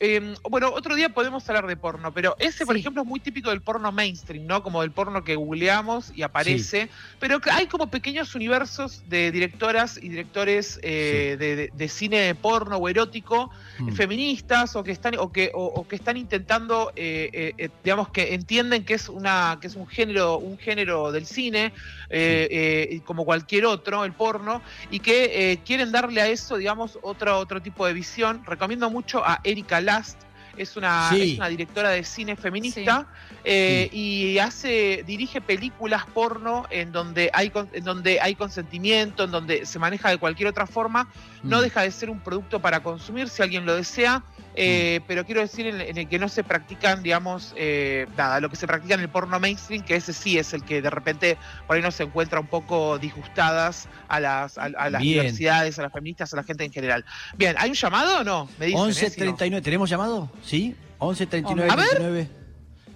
eh, 0.00 0.34
bueno, 0.48 0.70
otro 0.72 0.94
día 0.94 1.08
podemos 1.08 1.48
hablar 1.48 1.66
de 1.66 1.76
porno, 1.76 2.12
pero 2.12 2.36
ese, 2.38 2.64
por 2.64 2.74
Sí. 2.76 2.80
ejemplo, 2.80 3.02
es 3.02 3.08
muy 3.08 3.20
típico 3.20 3.50
del 3.50 3.60
porno 3.60 3.90
mainstream, 3.92 4.46
¿no? 4.46 4.62
Como 4.62 4.82
del 4.82 4.92
porno 4.92 5.24
que 5.24 5.34
googleamos 5.36 6.12
y 6.14 6.22
aparece, 6.22 6.88
pero 7.18 7.40
que 7.40 7.50
hay 7.50 7.66
como 7.66 7.90
pequeños 7.90 8.34
universos 8.34 9.02
de 9.08 9.30
directoras 9.32 9.98
y 10.00 10.08
directores 10.08 10.78
eh, 10.82 11.36
de, 11.38 11.56
de- 11.56 11.70
de 11.72 11.88
cine 11.88 12.34
porno 12.34 12.76
o 12.76 12.88
erótico 12.88 13.50
Mm. 13.78 13.92
feministas 13.94 14.76
o 14.76 14.84
que 14.84 14.92
están 14.92 15.14
o 15.18 15.32
que 15.32 15.50
o, 15.54 15.64
o 15.64 15.88
que 15.88 15.96
están 15.96 16.16
intentando 16.16 16.92
eh, 16.94 17.30
eh, 17.32 17.54
eh, 17.56 17.68
digamos 17.82 18.10
que 18.10 18.34
entienden 18.34 18.84
que 18.84 18.94
es 18.94 19.08
una 19.08 19.58
que 19.60 19.66
es 19.66 19.76
un 19.76 19.86
género 19.86 20.36
un 20.38 20.58
género 20.58 21.10
del 21.10 21.24
cine 21.26 21.72
eh, 22.10 22.48
eh, 22.90 23.00
como 23.04 23.24
cualquier 23.24 23.64
otro 23.64 24.04
el 24.04 24.12
porno 24.12 24.60
y 24.90 25.00
que 25.00 25.31
eh, 25.32 25.58
quieren 25.64 25.90
darle 25.92 26.20
a 26.20 26.26
eso 26.26 26.56
digamos 26.56 26.98
otro 27.02 27.38
otro 27.38 27.60
tipo 27.62 27.86
de 27.86 27.92
visión. 27.92 28.42
Recomiendo 28.44 28.90
mucho 28.90 29.24
a 29.24 29.40
Erika 29.44 29.80
Last 29.80 30.20
es 30.56 30.76
una, 30.76 31.08
Sí. 31.10 31.32
es 31.32 31.38
una 31.38 31.48
directora 31.48 31.88
de 31.90 32.04
cine 32.04 32.36
feminista 32.36 33.06
eh, 33.44 33.88
y 33.92 34.38
hace 34.38 35.02
dirige 35.04 35.40
películas 35.40 36.04
porno 36.14 36.66
en 36.70 36.92
donde 36.92 37.30
hay 37.32 37.50
en 37.72 37.82
donde 37.84 38.20
hay 38.20 38.34
consentimiento 38.36 39.24
en 39.24 39.30
donde 39.32 39.66
se 39.66 39.78
maneja 39.78 40.10
de 40.10 40.18
cualquier 40.18 40.48
otra 40.48 40.66
forma 40.66 41.08
no 41.42 41.58
Mm. 41.58 41.62
deja 41.62 41.82
de 41.82 41.90
ser 41.90 42.08
un 42.08 42.20
producto 42.20 42.60
para 42.60 42.84
consumir 42.84 43.28
si 43.28 43.42
alguien 43.42 43.66
lo 43.66 43.74
desea, 43.74 44.22
eh, 44.54 45.00
pero 45.08 45.26
quiero 45.26 45.40
decir 45.40 45.66
en, 45.66 45.80
en 45.80 45.98
el 45.98 46.08
que 46.08 46.20
no 46.20 46.28
se 46.28 46.44
practican, 46.44 47.02
digamos, 47.02 47.52
eh, 47.56 48.06
nada, 48.16 48.38
lo 48.38 48.48
que 48.48 48.54
se 48.54 48.68
practica 48.68 48.94
en 48.94 49.00
el 49.00 49.08
porno 49.08 49.40
mainstream, 49.40 49.82
que 49.84 49.96
ese 49.96 50.12
sí 50.12 50.38
es 50.38 50.52
el 50.54 50.62
que 50.62 50.80
de 50.80 50.88
repente 50.90 51.36
por 51.66 51.74
ahí 51.74 51.82
nos 51.82 51.98
encuentra 51.98 52.38
un 52.38 52.46
poco 52.46 52.96
disgustadas 53.00 53.88
a 54.06 54.20
las, 54.20 54.56
a, 54.56 54.66
a 54.66 54.88
las 54.90 55.02
Bien. 55.02 55.14
diversidades, 55.18 55.78
a 55.80 55.82
las 55.82 55.92
feministas, 55.92 56.32
a 56.32 56.36
la 56.36 56.44
gente 56.44 56.62
en 56.64 56.72
general. 56.72 57.04
Bien, 57.36 57.56
¿hay 57.58 57.70
un 57.70 57.74
llamado 57.76 58.20
o 58.20 58.24
no? 58.24 58.48
Me 58.60 58.66
dicen, 58.66 58.78
¿eh? 58.80 58.84
11 58.84 59.10
Si 59.10 59.20
no. 59.20 59.24
39, 59.24 59.62
¿tenemos 59.64 59.90
llamado? 59.90 60.30
¿Sí? 60.44 60.76
11 60.98 61.26
39 61.26 61.70
A 61.72 61.74
ver. 61.76 61.88
39 61.88 62.28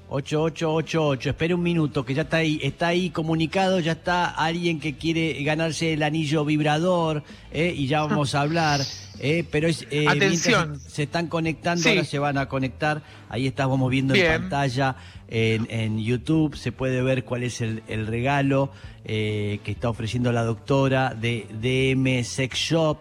8888. 0.09 1.31
Espere 1.31 1.55
un 1.55 1.63
minuto, 1.63 2.05
que 2.05 2.15
ya 2.15 2.23
está 2.23 2.39
ahí, 2.39 2.59
está 2.63 2.89
ahí 2.89 3.11
comunicado, 3.11 3.81
ya 3.81 3.93
está 3.93 4.27
alguien 4.27 4.81
que 4.81 4.95
quiere 4.97 5.43
ganarse 5.43 5.93
el 5.95 6.03
anillo 6.03 6.45
vibrador, 6.45 7.23
¿eh? 7.53 7.75
y 7.77 7.87
ya 7.87 8.03
vamos 8.03 8.35
a 8.35 8.41
hablar. 8.43 8.81
¿eh? 9.19 9.45
Pero 9.51 9.69
es, 9.69 9.87
eh, 9.91 10.07
Atención. 10.09 10.79
se 10.81 11.05
están 11.05 11.27
conectando, 11.29 11.83
Sí. 11.83 11.89
ahora 11.91 12.05
se 12.05 12.19
van 12.19 12.39
a 12.39 12.49
conectar. 12.49 13.03
Ahí 13.29 13.47
estábamos 13.47 13.91
viendo 13.91 14.15
en 14.15 14.27
pantalla 14.43 14.97
en, 15.29 15.67
en 15.71 15.99
YouTube, 15.99 16.57
se 16.57 16.71
puede 16.73 17.03
ver 17.03 17.25
cuál 17.25 17.43
es 17.43 17.61
el, 17.61 17.83
el 17.89 18.07
regalo 18.07 18.71
eh, 19.05 19.59
que 19.65 19.73
está 19.73 19.89
ofreciendo 19.89 20.31
la 20.33 20.45
doctora 20.45 21.15
de 21.15 21.47
DM 21.61 22.23
Sex 22.25 22.57
Shop. 22.59 22.99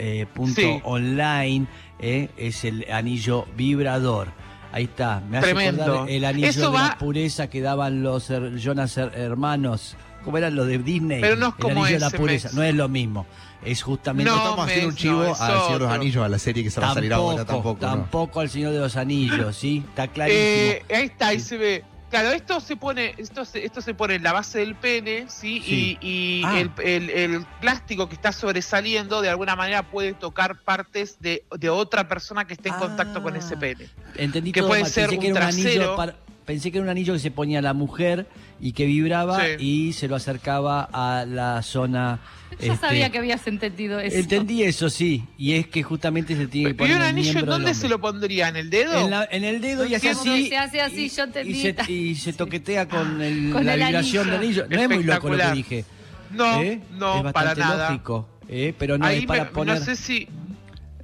eh, 0.00 0.26
punto 0.32 0.60
Sí. 0.60 0.78
online, 0.84 1.66
eh, 1.98 2.28
es 2.36 2.64
el 2.64 2.86
anillo 2.92 3.46
vibrador. 3.56 4.28
Ahí 4.72 4.84
está, 4.84 5.20
me 5.28 5.38
hace 5.38 5.46
Tremendo. 5.54 5.82
acordar 5.82 6.10
el 6.10 6.24
anillo 6.24 6.46
Eso 6.48 6.70
de 6.70 6.76
va- 6.76 6.88
la 6.88 6.98
pureza 6.98 7.48
que 7.48 7.60
daban 7.62 8.02
los 8.02 8.30
her- 8.30 8.58
Jonas 8.58 8.96
her- 8.98 9.12
hermanos. 9.14 9.96
¿Cómo 10.24 10.36
eran 10.36 10.54
los 10.56 10.66
de 10.66 10.78
Disney? 10.78 11.20
Pero 11.22 11.36
no 11.36 11.46
es 11.48 11.54
el 11.54 11.60
como 11.62 11.84
anillo 11.84 11.98
de 11.98 12.00
la 12.00 12.10
pureza. 12.10 12.50
No 12.52 12.62
es 12.62 12.74
lo 12.74 12.88
mismo. 12.88 13.24
Es 13.64 13.82
justamente. 13.82 14.30
No, 14.30 14.36
estamos 14.36 14.66
haciendo 14.66 14.88
un 14.88 14.94
chivo 14.94 15.22
no, 15.22 15.28
al 15.34 15.34
Señor 15.62 15.72
de 15.72 15.78
los. 15.86 15.90
Anillos, 15.92 16.24
a 16.24 16.28
la 16.28 16.38
serie 16.38 16.62
que 16.64 16.70
se 16.70 16.80
va 16.80 16.90
a 16.90 16.94
salir 16.94 17.12
ahora 17.14 17.44
tampoco. 17.44 17.78
¿no? 17.86 17.88
tampoco 17.92 18.40
al 18.40 18.50
Señor 18.50 18.72
de 18.72 18.78
los 18.78 18.96
Anillos, 18.96 19.56
¿sí? 19.56 19.82
Está 19.88 20.06
clarísimo. 20.08 20.42
Eh, 20.44 20.82
ahí 20.94 21.04
está, 21.04 21.28
ahí 21.28 21.40
Sí. 21.40 21.46
se 21.46 21.56
ve. 21.56 21.84
Claro, 22.10 22.30
esto 22.30 22.58
se 22.60 22.74
pone, 22.76 23.14
esto 23.18 23.44
se, 23.44 23.64
esto 23.66 23.82
se 23.82 23.92
pone 23.92 24.14
en 24.14 24.22
la 24.22 24.32
base 24.32 24.60
del 24.60 24.74
pene, 24.74 25.26
¿sí? 25.28 25.62
Sí. 25.64 25.98
Y, 26.00 26.40
y 26.40 26.42
Ah. 26.44 26.58
el, 26.60 26.70
el- 26.82 27.10
el 27.10 27.46
plástico 27.60 28.08
que 28.08 28.14
está 28.14 28.32
sobresaliendo 28.32 29.20
de 29.20 29.28
alguna 29.28 29.56
manera 29.56 29.82
puede 29.82 30.14
tocar 30.14 30.56
partes 30.62 31.18
de, 31.20 31.44
de 31.58 31.68
otra 31.68 32.08
persona 32.08 32.46
que 32.46 32.54
esté 32.54 32.70
en 32.70 32.76
contacto 32.76 33.22
con 33.22 33.36
ese 33.36 33.54
Ah. 33.56 33.58
pene. 33.60 33.88
Entendí 34.14 34.52
que 34.52 34.60
todo 34.60 34.70
puede 34.70 34.82
mal. 34.82 34.90
ser 34.90 35.10
un 35.10 35.32
trasero. 35.34 35.96
para- 35.96 36.16
Pensé 36.48 36.72
que 36.72 36.78
era 36.78 36.84
un 36.84 36.88
anillo 36.88 37.12
que 37.12 37.18
se 37.18 37.30
ponía 37.30 37.60
la 37.60 37.74
mujer 37.74 38.26
y 38.58 38.72
que 38.72 38.86
vibraba 38.86 39.38
Sí. 39.44 39.50
y 39.58 39.92
se 39.92 40.08
lo 40.08 40.16
acercaba 40.16 40.88
a 40.90 41.26
la 41.26 41.60
zona. 41.62 42.20
Yo 42.52 42.72
este, 42.72 42.76
sabía 42.86 43.10
que 43.10 43.18
habías 43.18 43.46
entendido 43.46 44.00
eso. 44.00 44.16
Entendí 44.16 44.62
eso, 44.62 44.88
sí. 44.88 45.24
Y 45.36 45.52
es 45.52 45.66
que 45.66 45.82
justamente 45.82 46.34
se 46.36 46.46
tiene 46.46 46.68
que 46.68 46.70
¿Y 46.70 46.74
poner 46.74 46.96
un 46.96 47.02
el 47.02 47.08
anillo 47.08 47.38
en 47.40 47.44
dónde 47.44 47.74
se 47.74 47.86
lo 47.86 48.00
pondría? 48.00 48.48
¿En 48.48 48.56
el 48.56 48.70
dedo? 48.70 48.98
En, 49.04 49.10
la- 49.10 49.28
en 49.30 49.44
el 49.44 49.60
dedo 49.60 49.84
y 49.86 49.94
hace 49.94 50.08
así. 50.08 50.48
Se 50.48 50.56
hace 50.56 50.80
así, 50.80 51.04
y, 51.04 51.08
yo 51.10 51.24
entendí. 51.24 51.52
y 51.52 51.60
se, 51.60 51.92
y 51.92 52.14
se 52.14 52.32
toquetea 52.32 52.88
con, 52.88 53.20
el- 53.20 53.50
Con 53.52 53.66
la 53.66 53.74
el 53.74 53.84
vibración 53.84 54.26
del 54.28 54.36
anillo. 54.36 54.66
No 54.70 54.80
es 54.80 54.88
muy 54.88 55.04
loco 55.04 55.28
lo 55.28 55.36
que 55.36 55.50
dije. 55.52 55.84
no, 56.32 56.62
¿eh? 56.62 56.80
no, 56.98 57.16
es 57.26 57.32
para 57.34 57.48
bastante 57.50 57.60
nada. 57.60 57.90
lógico. 57.90 58.26
¿eh? 58.48 58.72
Pero 58.78 58.96
no 58.96 59.04
Ahí 59.04 59.18
es 59.18 59.26
para 59.26 59.44
me- 59.44 59.50
poner 59.50 59.78
no 59.80 59.84
sé 59.84 59.96
si. 59.96 60.26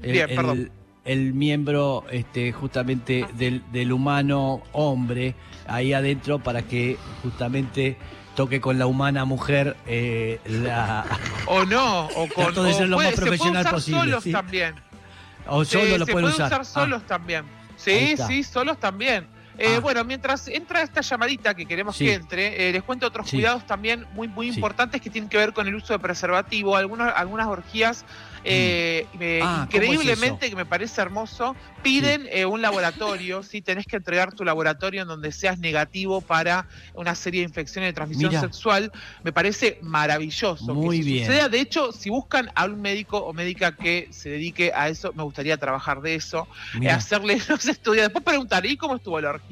Bien, 0.00 0.30
el- 0.30 0.36
perdón. 0.36 0.58
el 0.60 0.70
miembro 1.34 2.04
este, 2.10 2.52
justamente 2.52 3.26
del, 3.34 3.62
del 3.72 3.92
humano 3.92 4.62
hombre 4.72 5.34
ahí 5.66 5.92
adentro 5.92 6.38
para 6.38 6.62
que 6.62 6.96
justamente 7.22 7.96
toque 8.34 8.60
con 8.60 8.78
la 8.78 8.86
humana 8.86 9.24
mujer 9.24 9.76
eh, 9.86 10.40
la 10.46 11.04
O 11.46 11.64
no, 11.64 12.06
o 12.06 12.28
con. 12.28 12.44
Trato 12.46 12.64
de 12.64 12.70
o 12.72 12.74
ser 12.74 12.88
lo 12.88 12.96
puede- 12.96 13.08
más 13.10 13.16
se 13.16 13.26
puede 13.26 13.50
usar 13.60 13.70
posible, 13.70 14.00
solos 14.00 14.24
sí. 14.24 14.32
también. 14.32 14.74
o 15.46 15.64
solo 15.64 15.84
Sí, 15.84 15.98
lo 15.98 16.06
se 16.06 16.12
pueden 16.12 16.24
puede 16.30 16.34
usar, 16.34 16.46
usar 16.46 16.60
Ah, 16.60 16.64
solos 16.64 17.06
también. 17.06 17.44
Sí, 17.76 18.16
sí, 18.26 18.42
solos 18.42 18.78
también. 18.80 19.26
Eh, 19.58 19.74
Ah. 19.76 19.80
Bueno, 19.80 20.04
mientras 20.04 20.48
entra 20.48 20.82
esta 20.82 21.00
llamadita 21.00 21.54
que 21.54 21.66
queremos 21.66 21.96
Sí. 21.96 22.06
que 22.06 22.14
entre, 22.14 22.68
eh, 22.68 22.72
les 22.72 22.82
cuento 22.82 23.06
otros 23.06 23.28
Sí. 23.28 23.36
cuidados 23.36 23.66
también 23.66 24.06
muy, 24.12 24.28
muy 24.28 24.48
Sí. 24.50 24.56
importantes 24.56 25.00
que 25.00 25.10
tienen 25.10 25.28
que 25.30 25.36
ver 25.36 25.52
con 25.52 25.66
el 25.68 25.74
uso 25.74 25.92
de 25.92 25.98
preservativo. 25.98 26.76
Algunos, 26.76 27.12
algunas 27.14 27.46
orgías, 27.46 28.04
eh, 28.46 29.06
eh, 29.20 29.40
Ah, 29.42 29.66
¿cómo 29.70 29.82
es 29.82 29.88
increíblemente, 29.88 30.50
que 30.50 30.56
me 30.56 30.66
parece 30.66 31.00
hermoso, 31.00 31.56
piden 31.82 32.26
eh, 32.30 32.44
un 32.46 32.60
laboratorio. 32.62 33.42
¿sí? 33.42 33.62
Tenés 33.62 33.86
que 33.86 33.96
entregar 33.96 34.32
tu 34.34 34.44
laboratorio 34.44 35.02
en 35.02 35.08
donde 35.08 35.32
seas 35.32 35.58
negativo 35.58 36.20
para 36.20 36.66
una 36.94 37.14
serie 37.14 37.40
de 37.40 37.46
infecciones 37.48 37.88
de 37.88 37.92
transmisión 37.94 38.30
Mira. 38.30 38.40
sexual. 38.40 38.90
Me 39.22 39.32
parece 39.32 39.78
maravilloso. 39.82 40.66
que 40.66 40.72
Muy 40.72 40.98
eso 40.98 41.06
bien. 41.06 41.26
suceda. 41.26 41.48
De 41.48 41.60
hecho, 41.60 41.92
si 41.92 42.10
buscan 42.10 42.50
a 42.54 42.64
un 42.64 42.80
médico 42.80 43.18
o 43.18 43.32
médica 43.32 43.76
que 43.76 44.08
se 44.10 44.28
dedique 44.30 44.72
a 44.74 44.88
eso, 44.88 45.12
me 45.14 45.22
gustaría 45.22 45.56
trabajar 45.56 46.00
de 46.00 46.14
eso 46.16 46.46
hacerle 46.90 47.38
los 47.48 47.66
estudios. 47.66 48.04
Después 48.06 48.24
preguntar, 48.24 48.64
¿y 48.66 48.76
cómo 48.76 48.96
estuvo 48.96 49.20
la 49.20 49.30
orgía? 49.30 49.43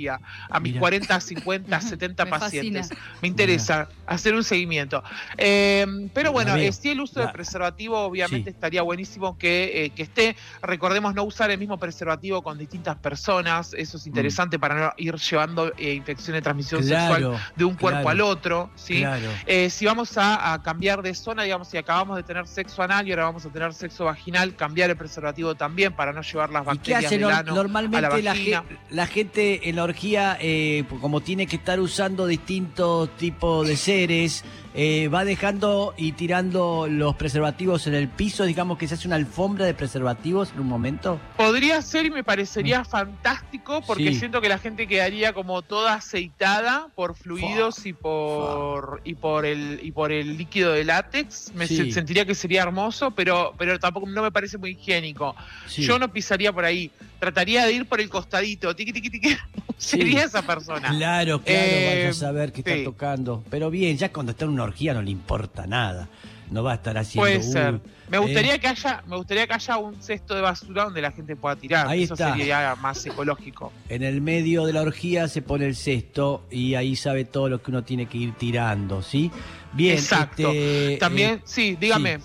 A 0.51 0.61
mis 0.61 0.73
Mira. 0.73 0.81
40, 0.81 1.21
50, 1.21 1.81
70 1.81 2.25
Me 2.25 2.31
pacientes. 2.31 2.89
fascina. 2.89 3.17
Me 3.21 3.29
interesa 3.29 3.89
hacer 4.07 4.35
un 4.35 4.43
seguimiento. 4.45 5.03
Eh, 5.39 5.87
pero 6.15 6.33
bueno, 6.33 6.55
eh, 6.57 6.73
sí 6.73 6.91
el 6.91 7.01
uso 7.01 7.21
de 7.21 7.27
La- 7.27 7.33
preservativo 7.33 7.99
obviamente 7.99 8.51
Sí. 8.51 8.55
estaría 8.55 8.83
buenísimo 8.83 9.37
que, 9.39 9.85
eh, 9.85 9.91
que 9.91 10.03
esté. 10.03 10.37
Recordemos 10.63 11.15
no 11.15 11.25
usar 11.25 11.51
el 11.51 11.59
mismo 11.59 11.79
preservativo 11.79 12.43
con 12.43 12.59
distintas 12.59 12.97
personas. 12.97 13.75
Eso 13.75 13.97
es 13.97 14.07
interesante 14.07 14.59
para 14.59 14.75
no 14.75 14.93
ir 14.97 15.15
llevando 15.17 15.73
eh, 15.79 15.95
infección 15.95 16.35
de 16.35 16.43
transmisión 16.43 16.83
sexual 16.83 17.39
de 17.57 17.65
un 17.65 17.75
cuerpo 17.75 18.03
claro, 18.03 18.09
al 18.09 18.21
otro. 18.21 18.71
¿sí? 18.77 18.99
claro. 19.01 19.29
Eh, 19.47 19.71
si 19.71 19.85
vamos 19.87 20.17
a, 20.19 20.53
a 20.55 20.63
cambiar 20.63 21.03
de 21.03 21.15
zona, 21.15 21.43
digamos, 21.43 21.69
si 21.69 21.77
acabamos 21.79 22.17
de 22.17 22.23
tener 22.23 22.47
sexo 22.47 22.83
anal 22.83 23.07
y 23.07 23.11
ahora 23.13 23.25
vamos 23.25 23.45
a 23.47 23.51
tener 23.51 23.73
sexo 23.75 24.05
vaginal, 24.05 24.57
cambiar 24.57 24.91
el 24.91 24.97
preservativo 24.97 25.55
también 25.55 25.93
para 25.93 26.13
no 26.13 26.23
llevar 26.23 26.51
las 26.51 26.63
¿Y 26.63 26.65
qué 26.65 26.69
bacterias 26.93 27.05
hace 27.07 27.19
del 27.19 27.31
ano 27.31 27.55
normalmente 27.55 27.99
a 27.99 28.01
la 28.03 28.09
la, 28.19 28.31
vagina. 28.33 28.65
ge- 28.69 28.77
la 28.91 29.07
gente 29.07 29.69
en 29.69 29.77
la 29.77 29.82
orgía, 29.83 30.37
eh, 30.41 30.85
como 31.01 31.21
tiene 31.21 31.47
que 31.47 31.57
estar 31.57 31.81
usando 31.81 32.27
distintos 32.27 33.17
tipos 33.17 33.67
de 33.67 33.77
seres, 33.77 34.45
eh, 34.75 35.09
va 35.09 35.25
dejando 35.25 35.93
y 35.97 36.13
tirando 36.13 36.87
los 36.89 37.15
preservativos 37.17 37.87
en 37.87 37.95
el 37.95 38.09
piso? 38.09 38.45
Digamos 38.45 38.79
que 38.79 38.89
se 38.89 38.95
hace 38.95 39.07
una 39.07 39.17
alfombra 39.17 39.67
de 39.67 39.75
preservativos 39.75 40.51
en 40.55 40.61
un 40.61 40.67
momento. 40.69 41.21
Podría 41.37 41.81
ser 41.83 42.07
y 42.07 42.11
me 42.11 42.25
parecería 42.25 42.85
fantástico 42.85 43.83
porque 43.87 44.05
Mm. 44.11 44.13
Sí. 44.15 44.19
siento 44.19 44.41
que 44.41 44.49
la 44.49 44.59
gente 44.59 44.87
quedaría 44.87 45.33
como 45.33 45.63
toda 45.63 45.95
aceitada 45.95 46.89
por 46.95 47.15
fluidos 47.17 47.85
y 47.87 47.93
por 47.93 49.01
y 49.05 49.15
por 49.15 49.45
el 49.47 49.81
y 49.83 49.93
por 49.93 50.13
el 50.13 50.37
líquido 50.39 50.73
de 50.73 50.85
látex. 50.85 51.53
Me 51.55 51.67
Sí. 51.67 51.93
sentiría 51.93 52.25
que 52.25 52.35
sería 52.35 52.63
hermoso, 52.63 53.11
pero 53.13 53.55
pero 53.59 53.79
tampoco 53.79 54.09
no 54.09 54.23
me 54.23 54.31
parece 54.33 54.59
muy 54.59 54.71
higiénico. 54.71 55.35
Sí. 55.67 55.83
Yo 55.83 55.99
no 55.99 56.13
pisaría 56.13 56.53
por 56.53 56.65
ahí. 56.65 56.91
Trataría 57.19 57.65
de 57.67 57.73
ir 57.73 57.87
por 57.87 58.01
el 58.01 58.09
costadito, 58.09 58.75
tiqui 58.75 58.93
tiqui 58.93 59.11
tiqui. 59.11 59.37
Sería 59.79 60.25
esa 60.25 60.43
persona. 60.43 60.89
Claro, 60.91 61.41
claro, 61.43 61.43
Eh, 61.45 61.95
vaya 61.97 62.11
a 62.11 62.13
saber 62.13 62.53
qué 62.53 62.61
está 62.61 62.85
tocando. 62.85 63.43
Pero 63.51 63.71
bien, 63.71 63.97
ya 63.97 64.13
cuando 64.13 64.33
está 64.33 64.45
en 64.45 64.53
una 64.53 64.62
orgía 64.63 64.95
no 64.95 65.03
le 65.03 65.11
importa 65.11 65.67
nada. 65.67 66.09
No 66.51 66.63
va 66.63 66.73
a 66.73 66.75
estar 66.75 66.99
haciendo. 66.99 67.23
Puede 67.23 67.39
"Uy, 67.39 67.43
ser. 67.53 67.81
Me 68.11 68.19
eh". 68.19 68.21
gustaría 68.21 68.59
que 68.59 68.69
haya, 68.69 69.03
me 69.07 69.17
gustaría 69.17 69.47
que 69.47 69.55
haya 69.55 69.79
un 69.79 70.03
cesto 70.03 70.35
de 70.35 70.43
basura 70.43 70.85
donde 70.85 71.01
la 71.01 71.11
gente 71.11 71.35
pueda 71.35 71.57
tirar. 71.57 71.89
Ahí 71.89 72.03
Eso 72.03 72.13
está. 72.13 72.37
sería 72.37 72.75
más 72.77 73.07
ecológico. 73.07 73.73
En 73.89 74.03
el 74.03 74.21
medio 74.21 74.67
de 74.67 74.75
la 74.75 74.83
orgía 74.83 75.29
se 75.29 75.41
pone 75.41 75.65
el 75.67 75.75
cesto 75.77 76.45
y 76.51 76.75
ahí 76.75 76.95
sabe 76.95 77.25
todo 77.25 77.49
lo 77.49 77.63
que 77.63 77.71
uno 77.71 77.85
tiene 77.85 78.05
que 78.07 78.19
ir 78.19 78.33
tirando, 78.35 79.01
¿sí? 79.01 79.31
Bien, 79.73 79.97
Exacto. 79.97 80.51
este, 80.53 80.99
También, 80.99 81.31
eh, 81.37 81.41
sí, 81.45 81.77
dígame. 81.81 82.19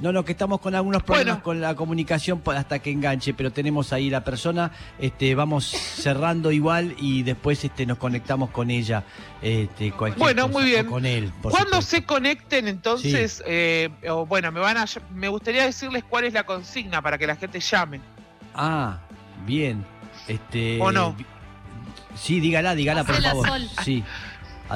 No, 0.00 0.10
no, 0.12 0.24
que 0.24 0.32
estamos 0.32 0.60
con 0.60 0.74
algunos 0.74 1.02
problemas 1.02 1.34
Bueno. 1.36 1.42
con 1.44 1.60
la 1.60 1.74
comunicación 1.76 2.42
hasta 2.46 2.78
que 2.80 2.90
enganche, 2.90 3.34
pero 3.34 3.52
tenemos 3.52 3.92
ahí 3.92 4.10
la 4.10 4.24
persona, 4.24 4.72
este, 4.98 5.34
vamos 5.34 5.64
cerrando 5.66 6.50
igual 6.50 6.94
y 6.98 7.22
después 7.22 7.62
este, 7.64 7.86
nos 7.86 7.98
conectamos 7.98 8.50
con 8.50 8.70
ella, 8.70 9.04
este, 9.42 9.92
cualquier 9.92 10.18
Bueno, 10.18 10.42
cosa, 10.48 10.52
muy 10.58 10.64
bien. 10.70 10.86
con 10.86 11.06
él. 11.06 11.32
por 11.40 11.52
Cuando 11.52 11.82
se 11.82 12.04
conecten, 12.04 12.66
entonces, 12.68 13.42
eh, 13.46 13.90
o 14.08 14.26
bueno, 14.26 14.50
me 14.50 14.60
van 14.60 14.78
a, 14.78 14.86
me 15.14 15.28
gustaría 15.28 15.64
decirles 15.64 16.02
cuál 16.08 16.24
es 16.24 16.32
la 16.32 16.44
consigna 16.44 17.00
para 17.02 17.16
que 17.18 17.26
la 17.26 17.36
gente 17.36 17.60
llame. 17.60 18.00
Ah, 18.54 18.98
bien. 19.46 19.84
Este, 20.26 20.80
¿O 20.80 20.90
no? 20.90 21.14
Sí, 22.14 22.40
dígala, 22.40 22.74
dígala, 22.74 23.04
por 23.04 23.22
favor. 23.22 23.46
Sol. 23.46 23.68
Sí. 23.84 24.02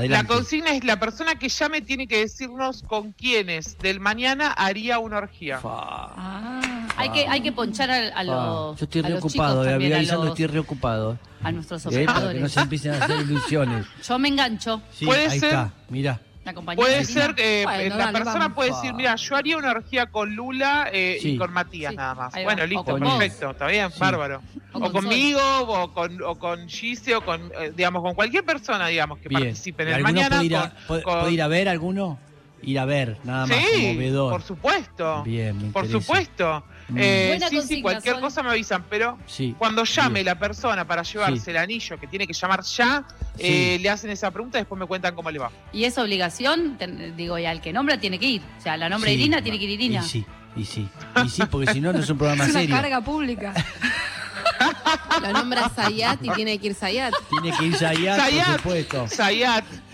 La 0.09 0.25
consigna 0.25 0.71
es 0.73 0.85
la 0.85 0.99
persona 1.01 1.37
que 1.37 1.49
llame 1.49 1.81
tiene 1.81 2.07
que 2.07 2.19
decirnos 2.19 2.83
con 2.83 3.13
quiénes 3.13 3.79
del 3.79 3.99
mañana 3.99 4.53
haría 4.53 4.99
una 4.99 5.19
orgía. 5.19 5.59
Fa. 5.59 5.71
Ah, 6.17 6.87
hay 6.97 7.11
que, 7.11 7.27
hay 7.27 7.41
que 7.41 7.53
ponchar 7.53 7.91
a, 7.91 8.09
a 8.09 8.25
los. 8.25 8.79
Yo 8.79 8.85
estoy 8.85 9.03
reocupado, 9.03 9.65
eh, 9.67 9.77
voy 9.77 9.93
avisando, 9.93 10.25
los- 10.25 10.33
estoy 10.33 10.47
reocupado. 10.47 11.19
a 11.43 11.53
nuestros 11.53 11.87
eh, 11.87 12.05
para 12.07 12.33
que 12.33 12.41
no 12.41 12.49
se 12.49 12.61
empiecen 12.61 12.93
a 12.95 13.05
hacer 13.05 13.21
ilusiones. 13.23 13.87
Yo 14.07 14.19
me 14.19 14.29
engancho. 14.29 14.83
Sí, 14.93 15.07
Puede 15.07 15.29
ahí 15.29 15.41
ser- 15.41 15.49
está, 15.51 15.73
mira. 15.89 16.21
La 16.47 16.53
Puede 16.77 17.05
ser 17.05 17.35
que 17.35 17.63
Bueno, 17.65 17.97
la 17.97 18.05
dale, 18.05 18.13
persona 18.19 18.39
vamos. 18.39 18.55
puede 18.55 18.71
decir, 18.71 18.95
mira, 18.95 19.17
yo 19.17 19.35
haría 19.37 19.57
una 19.57 19.73
orgía 19.73 20.07
con 20.07 20.33
Lula 20.37 20.89
eh, 20.93 21.19
Sí. 21.21 21.31
y 21.31 21.37
con 21.39 21.53
Matías 21.53 21.91
Sí, 21.91 21.97
nada 21.97 22.15
más. 22.15 22.33
Bueno, 22.45 22.65
listo, 22.67 22.97
perfecto, 22.97 23.51
está 23.51 23.67
bien, 23.67 23.91
Sí. 23.91 23.99
bárbaro. 23.99 24.43
O 24.73 24.79
O, 24.79 24.81
con 24.81 24.93
Sol. 24.93 25.03
conmigo, 25.03 25.41
o 25.67 25.93
con, 25.93 26.23
o 26.23 26.39
con 26.39 26.69
Gise, 26.69 27.17
o 27.17 27.25
con, 27.25 27.51
eh, 27.59 27.73
digamos, 27.75 28.01
con 28.03 28.15
cualquier 28.15 28.45
persona, 28.45 28.87
digamos, 28.87 29.19
que 29.19 29.29
Bien. 29.29 29.43
participe 29.43 29.83
en 29.83 29.89
¿Y 29.89 29.93
el 29.93 29.97
¿Alguno 29.97 30.13
mañana. 30.15 30.37
puede 30.37 30.47
ir, 30.47 30.57
a, 30.57 30.61
con- 30.71 30.73
puede- 30.87 31.03
con- 31.03 31.21
puede 31.21 31.33
ir 31.33 31.43
a 31.43 31.49
ver 31.49 31.69
alguno? 31.69 32.19
Ir 32.67 32.79
a 32.81 32.85
ver, 32.85 33.17
nada 33.25 33.47
más 33.47 33.57
como 33.57 33.71
sí, 33.75 33.97
vedor. 33.97 34.31
por 34.33 34.43
supuesto. 34.43 35.23
Bien, 35.23 35.57
me 35.57 35.71
Por 35.71 35.85
interesa. 35.85 36.05
supuesto. 36.07 36.65
Mm, 36.89 36.99
Eh, 36.99 37.27
Buena 37.29 37.49
sí, 37.49 37.63
sí, 37.63 37.81
cualquier 37.83 38.15
Sol. 38.15 38.21
cosa 38.23 38.43
me 38.43 38.51
avisan, 38.51 38.85
pero 38.91 39.19
sí. 39.27 39.55
cuando 39.57 39.85
llame 39.85 40.15
Bien. 40.15 40.27
la 40.27 40.39
persona 40.39 40.85
para 40.87 41.03
llevarse 41.03 41.41
Sí. 41.45 41.51
el 41.53 41.57
anillo, 41.57 41.99
que 41.99 42.07
tiene 42.09 42.27
que 42.27 42.33
llamar 42.33 42.63
ya, 42.63 43.05
eh, 43.39 43.79
le 43.81 43.89
hacen 43.89 44.11
esa 44.11 44.31
pregunta 44.31 44.59
y 44.59 44.63
después 44.63 44.79
me 44.79 44.87
cuentan 44.87 45.15
cómo 45.15 45.31
le 45.31 45.39
va. 45.39 45.51
Y 45.73 45.85
es 45.85 45.97
obligación, 45.97 46.77
ten- 46.77 47.17
digo, 47.17 47.39
y 47.39 47.47
al 47.47 47.61
que 47.61 47.73
nombra 47.73 47.99
tiene 47.99 48.19
que 48.19 48.27
ir. 48.27 48.43
O 48.59 48.61
sea, 48.61 48.77
la 48.77 48.89
nombra 48.89 49.09
Sí, 49.11 49.15
Irina 49.17 49.41
tiene 49.43 49.59
que 49.59 49.65
ir 49.65 49.71
Irina. 49.71 50.01
Y 50.05 50.09
sí, 50.09 50.27
y 50.57 50.65
sí. 50.65 50.89
Y 51.25 51.29
sí, 51.29 51.43
porque 51.51 51.73
si 51.73 51.81
no, 51.81 51.93
no 51.93 52.01
es 52.01 52.11
un 52.11 52.19
programa 52.19 52.45
Es 52.47 52.51
una 52.51 52.61
serio. 52.61 52.75
carga 52.77 53.01
pública. 53.01 53.55
Lo 55.23 55.33
nombra 55.33 55.69
Sayat 55.69 56.19
y 56.25 56.29
tiene 56.31 56.59
que 56.59 56.69
ir 56.69 56.75
Sayat. 56.75 57.13
Tiene 57.31 57.57
que 57.57 57.65
ir 57.67 57.77
Zayat, 57.77 58.21
Zayat. 58.21 58.47
por 58.47 58.57
supuesto. 58.59 59.09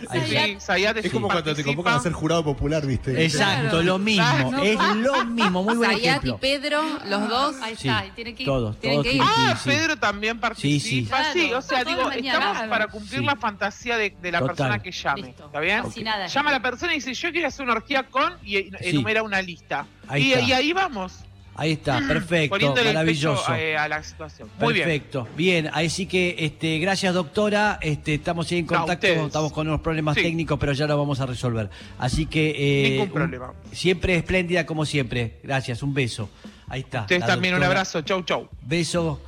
Sayat. 0.09 0.47
Sí. 0.47 0.57
Sayat 0.61 0.97
Es 0.99 1.13
como 1.13 1.29
cuando 1.29 1.55
te 1.55 1.65
convocan 1.65 1.95
a 1.95 2.01
ser 2.01 2.13
jurado 2.13 2.45
popular, 2.45 2.87
¿viste? 2.87 3.25
Exacto, 3.25 3.63
Claro. 3.71 3.83
lo 3.83 3.99
mismo. 3.99 4.51
Claro. 4.51 4.63
Es 4.63 4.97
lo 4.97 5.25
mismo, 5.27 5.63
muy 5.63 5.77
buen 5.77 5.91
Sayat 5.91 6.03
y 6.03 6.09
ejemplo. 6.09 6.39
Pedro, 6.39 6.83
los 7.07 7.29
dos. 7.29 7.57
Ahí 7.63 7.77
Sí, 7.77 7.89
está, 7.89 8.07
y 8.07 8.11
tiene 8.11 8.35
que 8.35 8.43
ir. 8.43 8.49
todos, 8.49 8.79
tienen 8.81 8.97
todos 8.99 9.07
que 9.07 9.13
ir. 9.17 9.21
tienen 9.23 9.35
Ah, 9.49 9.57
Sí, 9.57 9.71
sí. 9.71 9.77
Pedro 9.77 9.97
también 9.97 10.41
participa. 10.41 11.19
Sí, 11.25 11.33
sí. 11.35 11.41
Sí, 11.49 11.53
o 11.53 11.63
sea, 11.63 11.83
Claro, 11.85 12.11
digo, 12.11 12.11
estamos 12.29 12.59
para 12.69 12.87
cumplir 12.89 13.21
Sí. 13.21 13.27
la 13.27 13.37
fantasía 13.37 13.97
de, 13.97 14.11
de 14.23 14.33
la 14.33 14.39
Total. 14.41 14.57
persona 14.57 14.79
que 14.83 14.91
llame. 14.93 15.23
Listo. 15.23 15.47
¿Está 15.47 15.61
bien? 15.61 15.83
Nada. 16.03 16.27
Llama 16.27 16.51
a 16.51 16.53
la 16.53 16.63
persona 16.63 16.93
y 16.93 16.97
dice, 16.97 17.15
yo 17.15 17.31
quiero 17.33 17.49
hacer 17.49 17.65
una 17.65 17.75
orgía 17.75 18.03
con, 18.05 18.35
y 18.45 18.71
enumera 18.81 19.23
una 19.23 19.41
lista. 19.43 19.87
Ahí 20.09 20.25
y, 20.29 20.33
está. 20.33 20.45
y 20.47 20.53
ahí 20.53 20.73
vamos. 20.73 21.13
Ahí 21.55 21.73
está, 21.73 22.01
perfecto, 22.09 22.55
Poniéndole 22.55 22.89
el 22.89 22.95
maravilloso. 22.95 23.43
pecho 23.47 23.55
eh, 23.57 23.77
a 23.77 23.87
la 23.87 24.03
situación. 24.03 24.49
Muy 24.59 24.73
bien. 24.73 24.87
Perfecto, 24.87 25.29
bien. 25.37 25.71
así 25.73 26.07
que 26.07 26.35
este, 26.39 26.79
gracias 26.79 27.13
doctora, 27.13 27.79
este, 27.83 28.15
estamos 28.15 28.51
ahí 28.51 28.59
en 28.61 28.67
contacto, 28.67 29.07
estamos 29.07 29.53
con 29.53 29.69
unos 29.69 29.81
problemas 29.83 30.15
Sí. 30.17 30.23
técnicos, 30.23 30.59
pero 30.59 30.73
ya 30.73 30.87
lo 30.87 30.97
vamos 30.97 31.21
a 31.21 31.27
resolver. 31.27 31.69
Así 31.99 32.25
que 32.27 32.55
eh, 32.57 32.91
Ningún 32.93 33.09
un- 33.09 33.13
problema. 33.13 33.53
siempre 33.71 34.17
espléndida 34.17 34.65
como 34.65 34.87
siempre. 34.87 35.41
Gracias, 35.43 35.83
un 35.83 35.93
beso. 35.93 36.31
Ahí 36.69 36.81
está. 36.81 37.03
Ustedes 37.03 37.27
también 37.27 37.55
un 37.55 37.63
abrazo. 37.63 38.01
Chau, 38.01 38.23
chau. 38.23 38.49
Beso 38.63 39.21